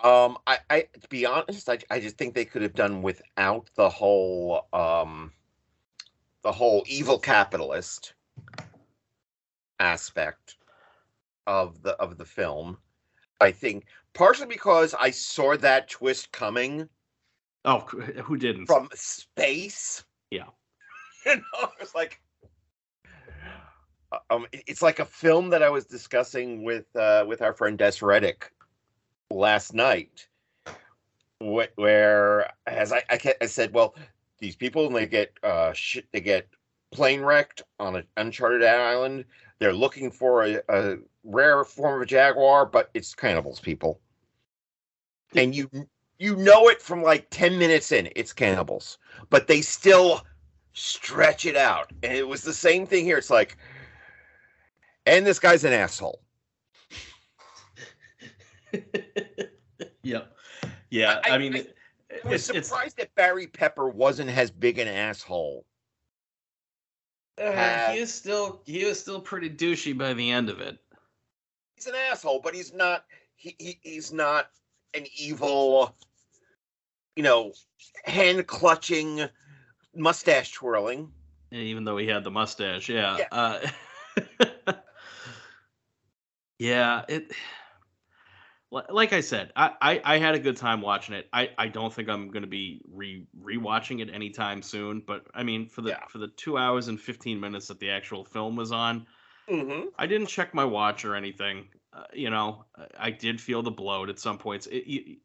[0.02, 3.70] Um, I, I to be honest, I, I just think they could have done without
[3.76, 5.32] the whole um
[6.44, 8.14] the whole evil capitalist
[9.80, 10.58] aspect
[11.48, 12.78] of the of the film.
[13.42, 16.90] I think partially because I saw that twist coming
[17.66, 18.68] Oh, who didn't?
[18.68, 20.04] from space.
[20.32, 20.46] Yeah.
[21.26, 22.22] you know, it's like
[24.30, 27.94] um, it's like a film that I was discussing with uh, with our friend Des
[28.02, 28.52] Reddick
[29.30, 30.28] last night,
[31.44, 33.96] wh- where as I I, I said, well,
[34.40, 36.48] these people and they get uh shit, they get
[36.92, 39.26] plane wrecked on an uncharted island.
[39.60, 44.00] They're looking for a, a rare form of a jaguar, but it's cannibals, people.
[45.36, 45.70] And you
[46.18, 48.98] you know it from like 10 minutes in it's cannibals
[49.30, 50.26] but they still
[50.74, 53.56] stretch it out and it was the same thing here it's like
[55.06, 56.20] and this guy's an asshole
[60.04, 60.36] yep.
[60.90, 61.76] Yeah, I, I- mean, I- it,
[62.12, 65.66] i was it's, it's surprised that barry pepper wasn't as big an asshole
[67.42, 70.78] uh, he is still he is still pretty douchey by the end of it.
[71.76, 74.50] he's an asshole but he's not he, he he's not
[74.94, 75.96] an evil
[77.16, 77.54] you know
[78.04, 79.26] hand clutching
[79.96, 81.12] mustache twirling
[81.52, 83.18] Even though he had the mustache, yeah.
[83.18, 83.28] Yeah.
[83.32, 84.74] Uh,
[86.60, 87.32] yeah, it.
[88.72, 91.28] Li- Like I said, I, I, I had a good time watching it.
[91.34, 95.04] I, I don't think I'm going to be re rewatching it anytime soon.
[95.06, 96.06] But I mean, for the Yeah.
[96.08, 99.06] for the two hours and fifteen minutes that the actual film was on,
[99.50, 99.88] mm-hmm.
[99.98, 101.68] I didn't check my watch or anything.
[101.94, 104.68] Uh, you know, I- I did feel the bloat at some points.
[104.68, 105.18] It, you,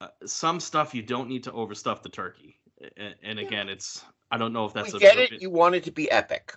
[0.00, 2.60] uh, some stuff you don't need to overstuff the turkey.
[2.96, 5.50] And, and again, it's I don't know if that's we a get a it you
[5.50, 6.54] want it to be epic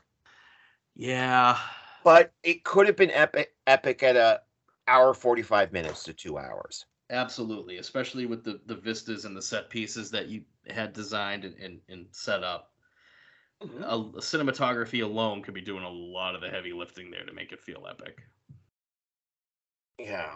[0.96, 1.58] yeah,
[2.04, 4.42] but it could have been epic epic at a
[4.88, 7.78] hour 45 minutes to two hours absolutely.
[7.78, 11.80] Especially with the the vistas and the set pieces that you had designed and and,
[11.90, 12.72] and set up.
[13.62, 13.84] Mm-hmm.
[13.84, 17.34] A, a cinematography alone could be doing a lot of the heavy lifting there to
[17.34, 18.22] make it feel epic.
[20.00, 20.32] yeah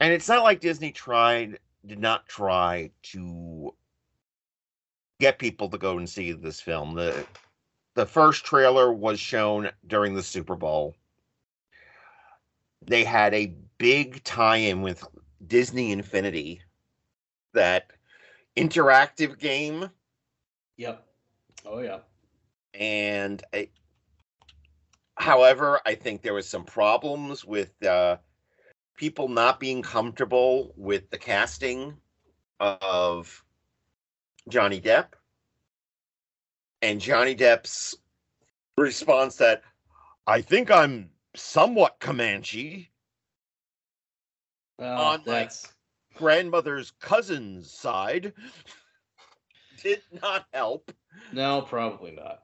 [0.00, 3.74] and it's not like disney tried did not try to
[5.18, 7.26] get people to go and see this film the
[7.94, 10.94] the first trailer was shown during the super bowl
[12.86, 15.04] they had a big tie-in with
[15.46, 16.60] disney infinity
[17.52, 17.90] that
[18.56, 19.90] interactive game
[20.76, 21.04] Yep.
[21.66, 21.98] Oh yeah.
[22.74, 23.68] and I,
[25.16, 28.16] however i think there was some problems with uh,
[28.96, 31.96] people not being comfortable with the casting
[32.60, 33.44] of
[34.48, 35.08] johnny depp
[36.82, 37.96] and johnny depp's
[38.76, 39.62] response that
[40.26, 42.90] i think i'm somewhat comanche
[44.80, 45.52] On, like,
[46.14, 48.32] grandmother's cousin's side
[49.82, 50.92] did not help
[51.32, 52.42] no, probably not.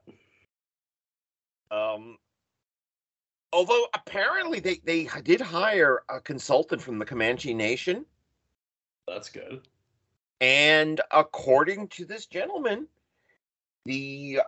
[1.71, 2.17] Um,
[3.51, 8.05] although apparently they, they did hire a consultant from the Comanche Nation,
[9.07, 9.67] That's good.
[10.41, 12.87] and according to this gentleman,
[13.85, 14.41] the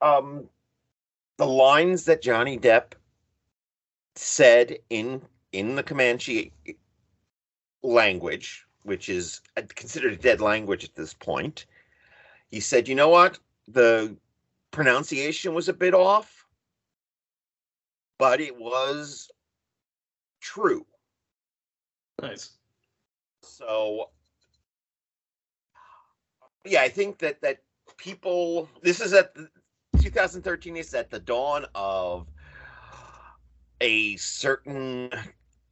[0.00, 0.48] um
[1.36, 2.92] the lines that Johnny Depp
[4.20, 6.52] said in in the Comanche
[7.82, 11.66] language, which is uh, considered a dead language at this point,
[12.50, 13.38] he said, "You know what?
[13.68, 14.16] The
[14.72, 16.46] pronunciation was a bit off,
[18.18, 19.30] but it was
[20.40, 20.86] true."
[22.20, 22.58] Nice.
[23.42, 24.10] So
[26.66, 27.62] yeah, I think that that
[27.96, 29.48] people this is at the,
[29.98, 32.26] 2013 is at the dawn of
[33.80, 35.10] a certain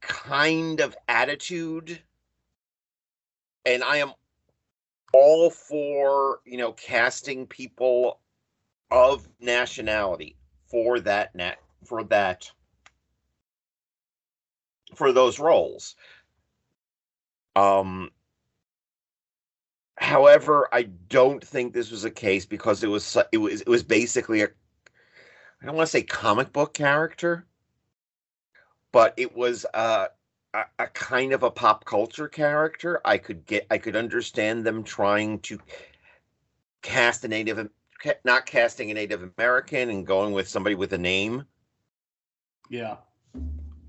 [0.01, 2.01] kind of attitude
[3.65, 4.13] and I am
[5.13, 8.19] all for you know casting people
[8.91, 10.35] of nationality
[10.67, 12.51] for that net for that
[14.95, 15.95] for those roles.
[17.55, 18.09] Um,
[19.97, 23.83] however, I don't think this was a case because it was it was it was
[23.83, 24.49] basically a
[25.61, 27.45] I don't want to say comic book character,
[28.91, 30.07] but it was uh,
[30.53, 33.01] a a kind of a pop culture character.
[33.05, 35.59] I could get I could understand them trying to
[36.81, 37.69] cast a native
[38.23, 41.43] not casting a Native American and going with somebody with a name
[42.69, 42.95] Yeah.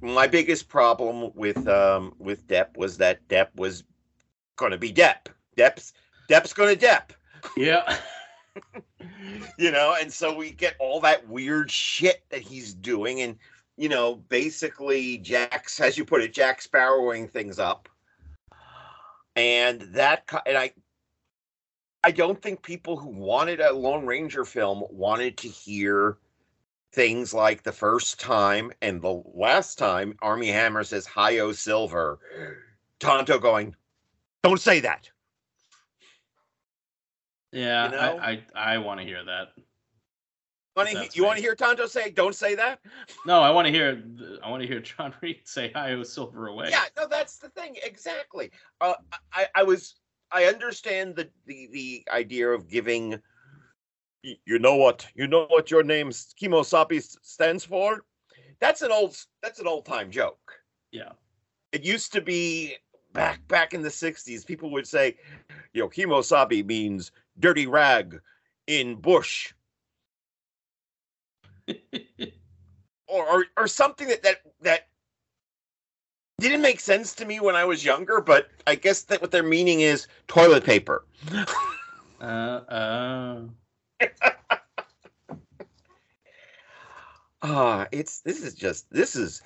[0.01, 3.85] my biggest problem with um with Depp was that Depp was
[4.57, 5.29] gonna be Depp.
[5.57, 5.93] Depp's
[6.29, 7.11] Depp's gonna Depp.
[7.57, 7.97] Yeah.
[9.59, 13.37] You know, and so we get all that weird shit that he's doing, and
[13.81, 17.89] you know, basically Jack's, as you put it, Jack Sparrowing things up,
[19.35, 20.73] and that and I.
[22.03, 26.17] I don't think people who wanted a Lone Ranger film wanted to hear
[26.93, 32.19] things like the first time and the last time Armie Hammer says Hi-Yo Silver,
[33.01, 33.77] Tonto going,
[34.43, 35.11] Don't say that.
[37.53, 37.85] Yeah.
[37.85, 38.19] You know?
[38.19, 39.49] I, I, I want to hear that.
[40.77, 42.81] Wanna he- you want to hear Tonto say, Don't say that?
[43.27, 44.03] No, I want to hear.
[44.43, 47.77] I want to hear John Reid say "Hi, Silver away." Yeah, no, that's the thing.
[47.83, 48.51] Exactly.
[48.81, 48.95] Uh,
[49.33, 49.97] I, I was,
[50.31, 53.21] I understand the, the, the idea of giving,
[54.23, 58.05] you know what, you know what your name Kemosabe s- stands for?
[58.61, 60.53] That's an old, that's an old time joke.
[60.93, 61.11] Yeah.
[61.73, 62.75] it used to be
[63.13, 65.17] back back in the 60s people would say
[65.73, 67.11] you know kemosabe means
[67.41, 68.21] dirty rag
[68.69, 69.53] in bush
[73.09, 74.89] or, or or something that that that
[76.39, 79.43] didn't make sense to me when i was younger but i guess that what their
[79.43, 81.05] meaning is toilet paper
[82.21, 82.61] Uh.
[82.69, 83.41] Uh.
[87.43, 89.41] ah it's this is just this is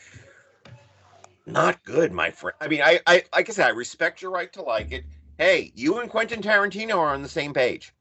[1.47, 4.53] not good my friend i mean i i like i said i respect your right
[4.53, 5.05] to like it
[5.39, 7.95] hey you and quentin tarantino are on the same page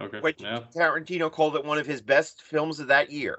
[0.00, 0.20] Okay.
[0.20, 0.60] Quentin Yeah.
[0.74, 3.38] tarantino called it one of his best films of that year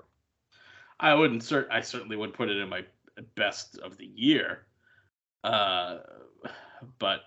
[0.99, 1.41] I wouldn't.
[1.41, 2.85] Cert- I certainly would put it in my
[3.35, 4.65] best of the year.
[5.43, 5.97] Uh.
[6.99, 7.21] But.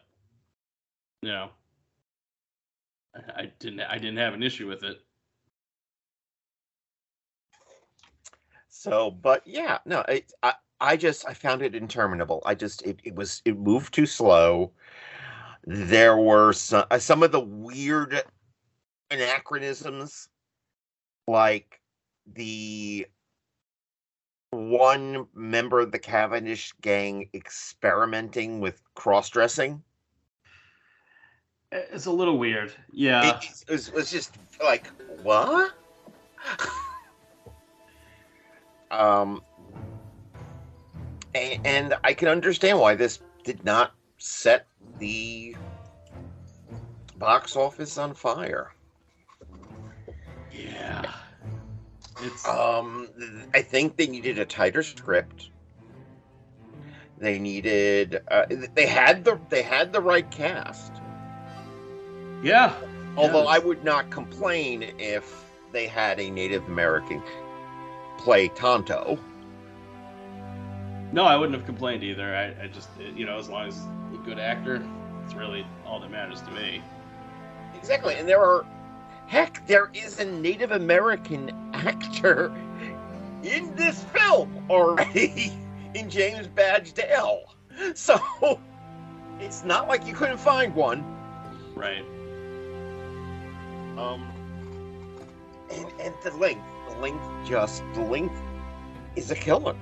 [1.21, 1.51] You know.
[3.15, 3.81] I- I didn't.
[3.81, 5.05] I didn't have an issue with it.
[8.69, 12.43] So, but yeah, no, it, I I just I found it interminable.
[12.47, 14.73] I just it, it was it moved too slow.
[15.67, 18.23] There were some uh, some of the weird
[19.11, 20.29] anachronisms,
[21.27, 21.81] like
[22.35, 23.07] the
[24.51, 29.83] one member of the Cavendish gang experimenting with cross dressing.
[31.71, 32.73] It's a little weird.
[32.93, 33.37] Yeah.
[33.37, 34.87] it, it was, was just like
[35.23, 35.73] what
[38.91, 39.43] um
[41.35, 44.67] and, and i can understand why this did not set
[44.99, 45.55] the
[47.19, 48.73] box office on fire
[50.59, 51.13] yeah.
[52.23, 52.47] It's.
[52.49, 53.09] um
[53.55, 55.51] i think they needed a tighter script
[57.19, 60.93] they needed uh, they had the they had the right cast
[62.43, 62.75] yeah.
[63.17, 63.47] Although.
[63.47, 67.23] I would not complain if they had a Native American
[68.17, 69.19] play Tonto.
[71.13, 72.35] No, I wouldn't have complained either.
[72.35, 73.79] I, I just, you know, as long as
[74.13, 74.87] a good actor,
[75.25, 76.83] it's really all that matters to me.
[77.75, 78.15] Exactly.
[78.15, 78.65] And there are,
[79.29, 82.47] heck, there is a Native American actor
[83.45, 85.53] in this film already
[85.95, 87.55] in James Badge Dale.
[87.95, 88.19] So
[89.39, 91.05] it's not like you couldn't find one.
[91.77, 92.05] Right.
[93.97, 94.27] Um,
[95.71, 98.41] and, and the length, the length just, the length
[99.15, 99.77] is a killer.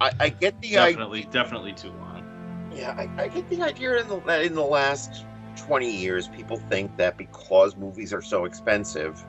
[0.00, 0.92] I, I get the idea.
[0.92, 2.70] Definitely, definitely too long.
[2.72, 5.24] Yeah, I, I get the idea in the that in the last
[5.58, 9.22] twenty years, people think that because movies are so expensive,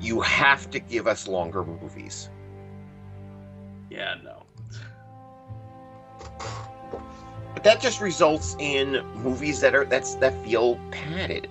[0.00, 2.30] you have to give us longer movies.
[3.90, 4.44] Yeah, no.
[7.54, 11.48] But that just results in movies that are that's that feel padded.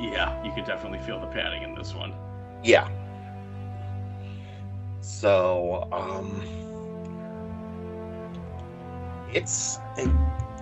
[0.00, 2.12] Yeah, you could definitely feel the padding in this one.
[2.62, 2.88] Yeah.
[5.00, 6.42] So, um,
[9.32, 9.78] it's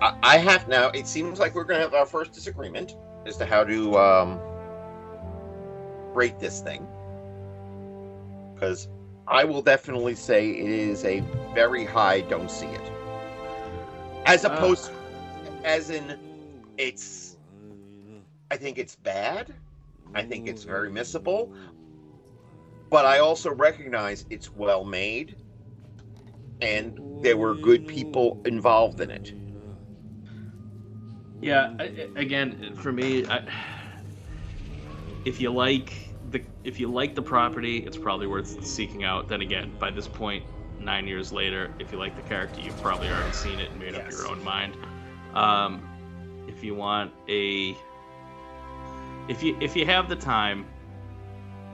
[0.01, 0.89] I, I have now.
[0.89, 4.39] It seems like we're going to have our first disagreement as to how to um
[6.13, 6.87] rate this thing,
[8.53, 8.87] because
[9.27, 11.21] I will definitely say it is a
[11.53, 12.91] very high don't see it.
[14.25, 14.49] As Uh.
[14.49, 14.91] opposed,
[15.63, 16.17] as in,
[16.77, 17.37] it's.
[18.51, 19.53] I think it's bad.
[20.13, 21.51] I think it's very missable.
[22.89, 25.35] But I also recognize it's well made,
[26.61, 29.33] and there were good people involved in it.
[31.45, 33.43] Yeah, I, again, for me, I,
[35.25, 35.93] if you like
[36.31, 39.27] the if you like the property, it's probably worth seeking out.
[39.27, 40.43] Then again, by this point,
[40.79, 43.93] nine years later, if you like the character, you've probably already seen it and made
[43.93, 44.75] up your own mind.
[45.35, 45.87] Um,
[46.47, 47.77] if you want a,
[49.27, 50.65] if you if you have the time,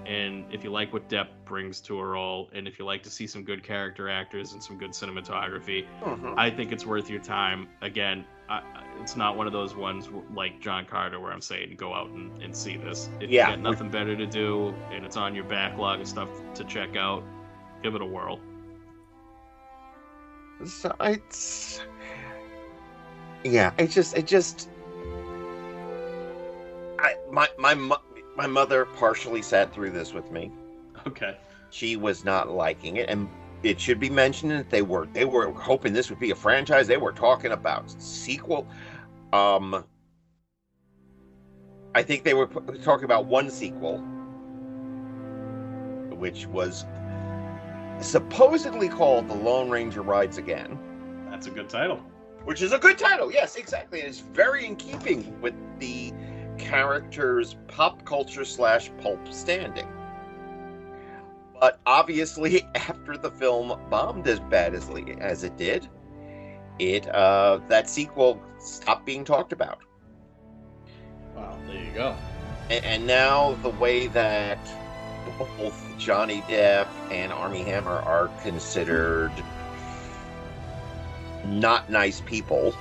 [0.06, 3.10] and if you like what Depp brings to a role, and if you like to
[3.10, 6.34] see some good character actors and some good cinematography, mm-hmm.
[6.38, 7.68] I think it's worth your time.
[7.82, 8.62] Again, I,
[9.00, 12.42] it's not one of those ones like John Carter where I'm saying go out and,
[12.42, 13.10] and see this.
[13.20, 13.50] If Yeah.
[13.50, 16.96] you got nothing better to do and it's on your backlog and stuff to check
[16.96, 17.24] out,
[17.82, 18.40] give it a whirl.
[20.66, 21.82] So it's
[23.44, 24.70] yeah, it just it just
[27.00, 27.74] I my my
[28.36, 30.52] my mother partially sat through this with me.
[31.08, 31.38] Okay.
[31.70, 33.30] She was not liking it, and
[33.64, 36.88] it should be mentioned that they were they were hoping this would be a franchise.
[36.88, 38.68] They were talking about sequel.
[39.34, 39.86] Um,
[41.96, 42.48] I think they were
[42.84, 44.00] talking about one sequel,
[46.10, 46.86] which was
[48.00, 50.78] supposedly called "The Lone Ranger Rides Again."
[51.30, 51.98] That's a good title.
[52.44, 53.32] which is a good title.
[53.32, 54.02] Yes, exactly.
[54.02, 56.12] It's very in keeping with the
[56.62, 59.88] character's pop culture slash pulp standing.
[61.60, 64.90] But obviously, after the film bombed as bad as
[65.20, 65.88] as it did,
[66.80, 69.80] it uh, that sequel stopped being talked about.
[71.36, 72.16] Wow, there you go.
[72.70, 74.60] And, and now the way that
[75.38, 79.32] both Johnny Depp and Armie Hammer are considered
[81.46, 82.74] not nice people.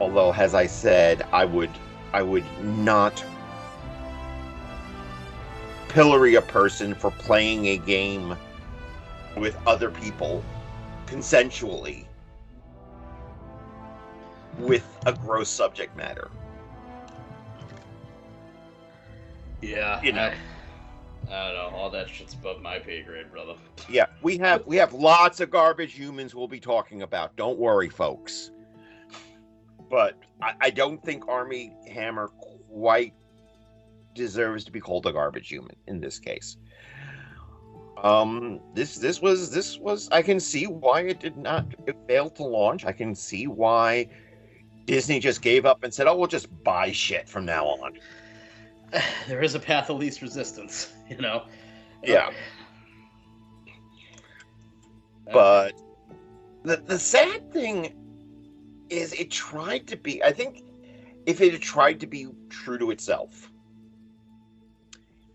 [0.00, 1.70] Although, as I said, I would
[2.14, 3.24] I would not
[5.88, 8.36] pillory a person for playing a game
[9.36, 10.44] with other people
[11.06, 12.04] consensually
[14.58, 16.30] with a gross subject matter.
[19.60, 20.32] Yeah, You know.
[21.28, 21.76] I, I don't know.
[21.76, 23.54] All that shit's above my pay grade, brother.
[23.88, 27.34] Yeah, we have we have lots of garbage humans we'll be talking about.
[27.34, 28.52] Don't worry, folks.
[29.90, 32.28] But I, I don't think Armie Hammer
[32.68, 33.14] quite
[34.14, 36.56] deserves to be called a garbage human in this case.
[38.02, 42.36] Um, this this was this was I can see why it did not it failed
[42.36, 42.84] to launch.
[42.84, 44.08] I can see why
[44.84, 47.98] Disney just gave up and said, "Oh, we'll just buy shit from now on."
[49.26, 51.44] There is a path of least resistance, you know.
[52.02, 52.30] Yeah.
[55.32, 55.72] but
[56.64, 57.94] the the sad thing
[58.90, 60.62] is it tried to be i think
[61.26, 63.50] if it had tried to be true to itself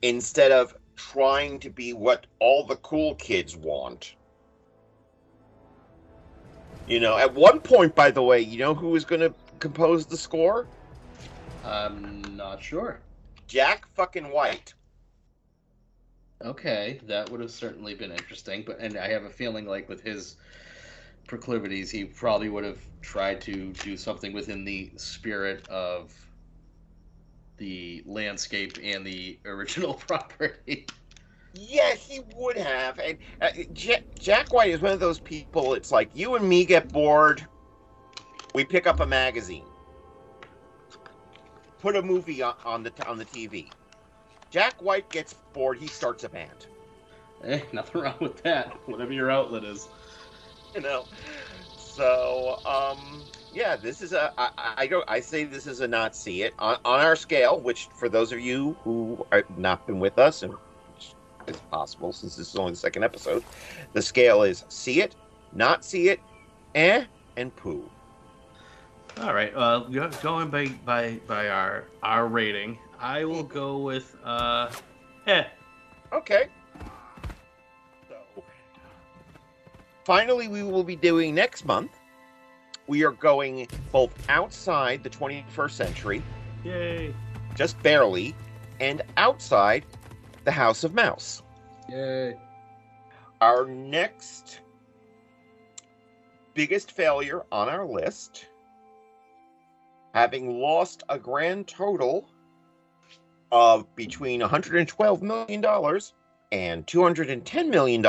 [0.02, 4.16] instead of trying to be what all the cool kids want
[6.88, 10.06] you know at one point by the way you know who was going to compose
[10.06, 10.68] the score
[11.64, 13.00] I'm not sure.
[13.48, 14.74] jack fucking white
[16.42, 20.02] Okay, that would have certainly been interesting, but and I have a feeling like with
[20.02, 20.38] his
[21.30, 26.14] proclivities, he probably would have tried to do something within the spirit of
[27.58, 30.88] the landscape and the original property.
[31.54, 33.00] Yeah, he would have.
[33.00, 35.74] And uh, Jack, Jack White is one of those people.
[35.76, 37.46] It's like you and me get bored.
[38.54, 39.66] We pick up a magazine,
[41.80, 43.70] put a movie on, on the on the TV.
[44.50, 45.78] Jack White gets bored.
[45.78, 46.68] He starts a band.
[47.44, 48.74] Eh, nothing wrong with that.
[48.88, 49.88] Whatever your outlet is.
[50.76, 51.06] You know.
[51.78, 54.32] So, um, yeah, this is a.
[54.38, 55.04] I, I- go.
[55.08, 57.60] I say this is a not see it on on our scale.
[57.60, 60.54] Which, for those of you who have not been with us, and
[61.48, 63.44] it's possible since this is only the second episode,
[63.94, 65.16] the scale is see it,
[65.54, 66.20] not see it,
[66.76, 67.06] eh,
[67.38, 67.90] and poo.
[69.20, 69.52] All right.
[69.56, 74.70] Uh, go- going by by by our our rating, I will go with uh,
[75.26, 75.46] eh.
[76.14, 76.48] Okay.
[80.10, 81.92] Finally, we will be doing next month.
[82.88, 86.24] We are going both outside the 21st century,
[86.64, 87.14] Yay!
[87.54, 88.34] just barely,
[88.80, 89.86] and outside
[90.46, 91.44] the House of Mouse.
[91.90, 92.36] Yay!
[93.40, 94.62] Our next
[96.56, 98.48] biggest failure on our list,
[100.16, 102.28] having lost a grand total
[103.52, 105.64] of between $112 million
[106.52, 108.04] and $210 million,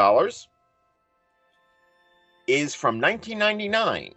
[2.50, 4.12] is from 1999.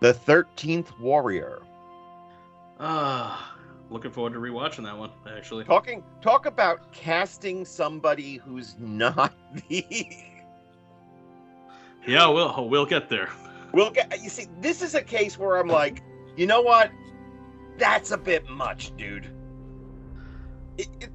[0.00, 1.60] The 13th Warrior.
[2.78, 3.54] Ah,
[3.90, 5.10] looking forward to rewatching that one.
[5.36, 9.34] Actually, Talking talk about casting somebody who's not
[9.68, 10.06] the
[12.06, 13.28] yeah, we'll we'll get there.
[13.72, 16.02] We'll get you see, this is a case where I'm like,
[16.36, 16.90] you know what?
[17.76, 19.30] That's a bit much, dude.
[20.78, 21.10] It, it,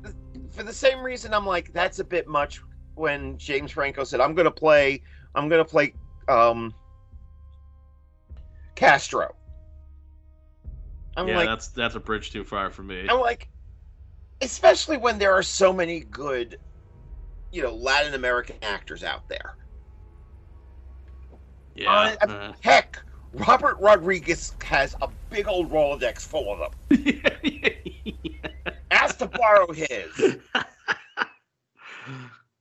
[0.51, 2.61] for the same reason I'm like, that's a bit much
[2.95, 5.01] when James Franco said, I'm gonna play
[5.35, 5.93] I'm gonna play
[6.27, 6.73] um
[8.75, 9.35] Castro.
[11.17, 13.05] I'm yeah, like that's that's a bridge too far for me.
[13.09, 13.49] I'm like,
[14.41, 16.57] especially when there are so many good,
[17.51, 19.55] you know, Latin American actors out there.
[21.75, 23.01] Yeah, Uh, uh, Heck,
[23.33, 27.13] Robert Rodriguez has a big old Rolodex full of them.
[28.91, 30.37] Ask to borrow his.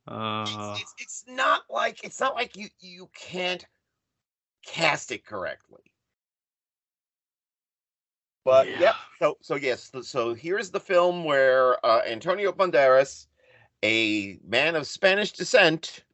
[0.07, 0.44] uh,
[0.78, 3.64] It's, it's, it's not like it's not like you you can't
[4.66, 5.82] cast it correctly.
[8.44, 8.80] But Yeah.
[8.80, 8.94] yep.
[9.20, 9.90] So so yes.
[9.90, 13.26] So, so here's the film where uh, Antonio Banderas,
[13.82, 16.05] a man of Spanish descent,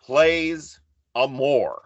[0.00, 0.80] plays
[1.14, 1.82] a Moor.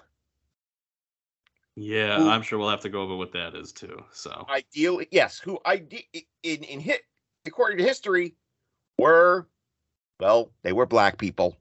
[1.76, 2.28] yeah, Ooh.
[2.28, 4.02] I'm sure we'll have to go over what that is too.
[4.12, 5.38] So Ideally, yes.
[5.38, 6.04] Who ide-
[6.42, 7.02] in in hit
[7.46, 8.34] according to history
[8.98, 9.48] were
[10.20, 11.56] well they were black people.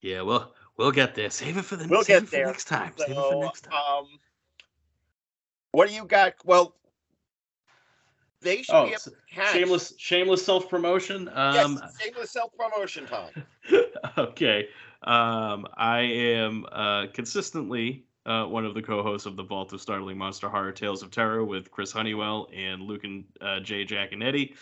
[0.00, 1.30] yeah, we'll we'll get there.
[1.30, 2.46] Save it for the We'll save get it for there.
[2.46, 2.92] next time.
[2.96, 3.74] Save it for next time.
[3.74, 4.06] um,
[5.72, 6.34] what do you got?
[6.44, 6.74] Well,
[8.42, 9.52] they should Oh, be able s- to catch.
[9.52, 11.26] shameless shameless self promotion.
[11.26, 13.32] Yes, Um, shameless self promotion time.
[14.18, 14.68] okay.
[15.02, 20.16] Um, I am uh, consistently uh, one of the co-hosts of the Vault of Startling
[20.16, 24.22] Monster Horror Tales of Terror with Chris Honeywell and Luke and uh, Jay Jack and
[24.22, 24.54] Eddie.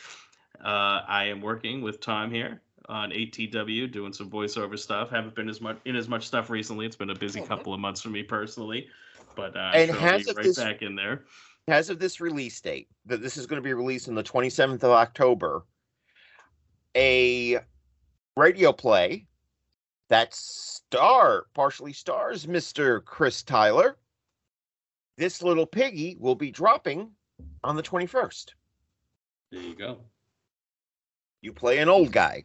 [0.62, 5.10] Uh, I am working with Tom here on ATW, doing some voiceover stuff.
[5.10, 6.86] Haven't been as much in as much stuff recently.
[6.86, 7.46] It's been a busy Mhm.
[7.48, 8.88] couple of months for me personally,
[9.34, 11.24] but uh, And sure has be right this- back in there.
[11.68, 14.82] As of this release date, that this is going to be released on the 27th
[14.82, 15.64] of October,
[16.96, 17.60] a
[18.36, 19.26] radio play
[20.08, 23.04] that star partially stars Mr.
[23.04, 23.96] Chris Tyler.
[25.16, 27.14] This little piggy will be dropping
[27.62, 28.54] on the 21st.
[29.50, 29.98] There you go.
[31.42, 32.44] You play an old guy.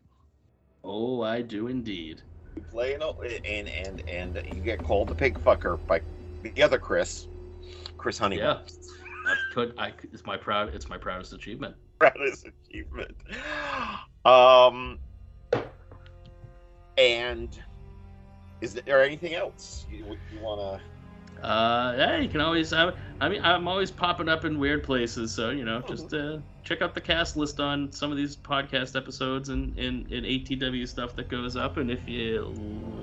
[0.83, 2.23] Oh, I do indeed.
[2.55, 6.01] You play an old, and and and you get called the pig fucker by
[6.41, 7.27] the other Chris,
[7.97, 8.63] Chris Honeywell.
[9.27, 9.75] I could.
[9.77, 10.73] I it's my proud.
[10.73, 11.75] It's my proudest achievement.
[11.99, 13.15] proudest achievement.
[14.25, 14.97] Um,
[16.97, 17.55] and
[18.61, 20.96] is there anything else you you want to?
[21.43, 22.73] Uh, yeah, you can always.
[22.73, 26.39] I, I mean, I'm always popping up in weird places, so you know, just uh,
[26.63, 30.87] check out the cast list on some of these podcast episodes and and, and ATW
[30.87, 31.77] stuff that goes up.
[31.77, 32.53] And if you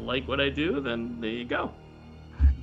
[0.04, 1.72] like what I do, then there you go.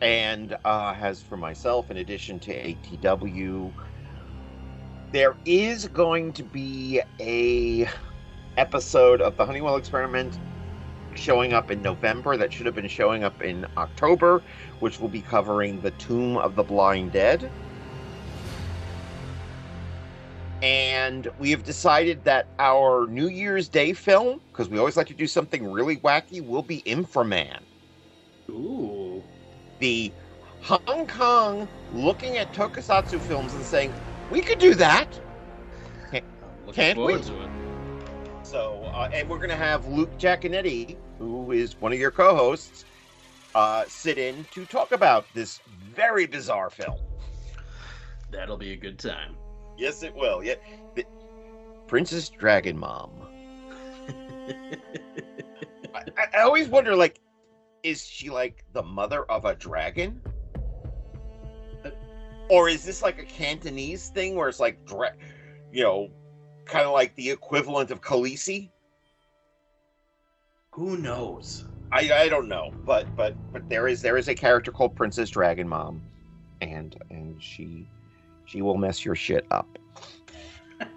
[0.02, 3.72] And uh, as for myself, in addition to ATW,
[5.12, 7.88] there is going to be a
[8.58, 10.38] episode of the Honeywell Experiment
[11.16, 14.44] showing up in November that should have been showing up in October,
[14.80, 17.50] which will be covering the Tomb of the Blind Dead.
[20.62, 25.14] And we have decided that our New Year's Day film, because we always like to
[25.14, 27.60] do something really wacky, will be Inframan
[28.50, 29.24] Ooh,
[29.80, 30.12] the
[30.62, 33.94] Hong Kong looking at tokusatsu films and saying,
[34.30, 35.08] we could do that.
[36.68, 37.61] Looking Can't we?
[38.52, 42.36] So, uh, and we're going to have Luke Giaconetti, who is one of your co
[42.36, 42.84] hosts,
[43.56, 45.62] uh, sit in to talk about this
[45.96, 47.00] very bizarre film.
[48.30, 49.38] That'll be a good time.
[49.78, 50.44] Yes, it will.
[50.44, 50.56] Yeah.
[50.96, 51.06] The-
[51.88, 53.12] Princess Dragon Mom.
[55.96, 57.22] I, I- I always wonder, like,
[57.84, 60.22] is she like the mother of a dragon?
[62.50, 65.16] Or is this like a Cantonese thing where it's like, dra-
[65.72, 66.10] you know,
[66.66, 68.70] kind of like the equivalent of Khaleesi?
[70.72, 71.66] Who knows?
[71.92, 75.30] I I don't know, but but but there is there is a character called Princess
[75.30, 76.02] Dragon Mom,
[76.62, 77.88] and and she
[78.46, 79.78] she will mess your shit up.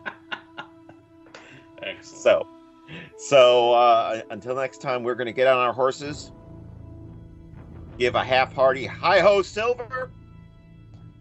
[1.82, 2.04] Excellent.
[2.04, 2.46] So
[3.16, 6.30] so uh, until next time, we're gonna get on our horses,
[7.98, 10.10] give a half-hearty hi ho silver.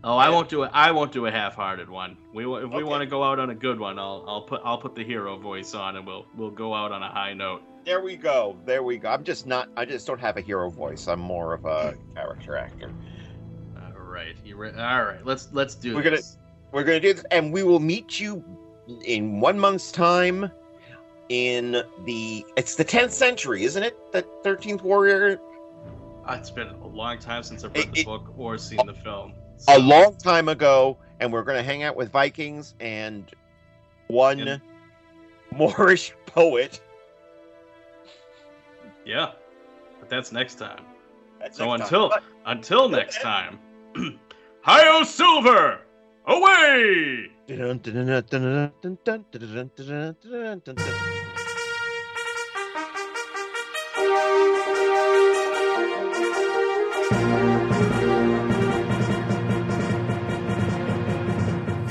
[0.06, 0.72] Oh, I won't do it.
[0.74, 2.18] I won't do a half-hearted one.
[2.34, 2.84] We if we Okay.
[2.84, 5.38] want to go out on a good one, I'll I'll put I'll put the hero
[5.38, 7.62] voice on, and we'll we'll go out on a high note.
[7.86, 8.58] There we go.
[8.66, 9.10] There we go.
[9.10, 9.70] I'm just not.
[9.78, 11.08] I just don't have a hero voice.
[11.08, 12.92] I'm more of a character actor.
[13.78, 15.26] All right, you re- all right?
[15.26, 16.20] Let's let's do We're gonna-
[16.74, 18.44] We're gonna do this, and we will meet you
[19.06, 20.52] in one month's time
[21.30, 23.96] in the it's the 10th century, isn't it?
[24.12, 25.40] The 13th warrior
[26.28, 28.94] Uh, It's been a long time since I've read the it- book or seen the
[28.94, 29.34] film.
[29.68, 33.32] A long time ago and we're going to hang out with Vikings and
[34.08, 34.62] one.
[35.56, 36.82] Moorish poet.
[39.06, 39.32] yeah,
[40.00, 40.84] but that's next time.
[41.40, 43.60] That's So next until But- until next time,
[44.62, 45.82] Hi-Yo Silver,
[46.26, 47.30] away!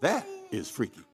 [0.00, 1.00] That is freaky.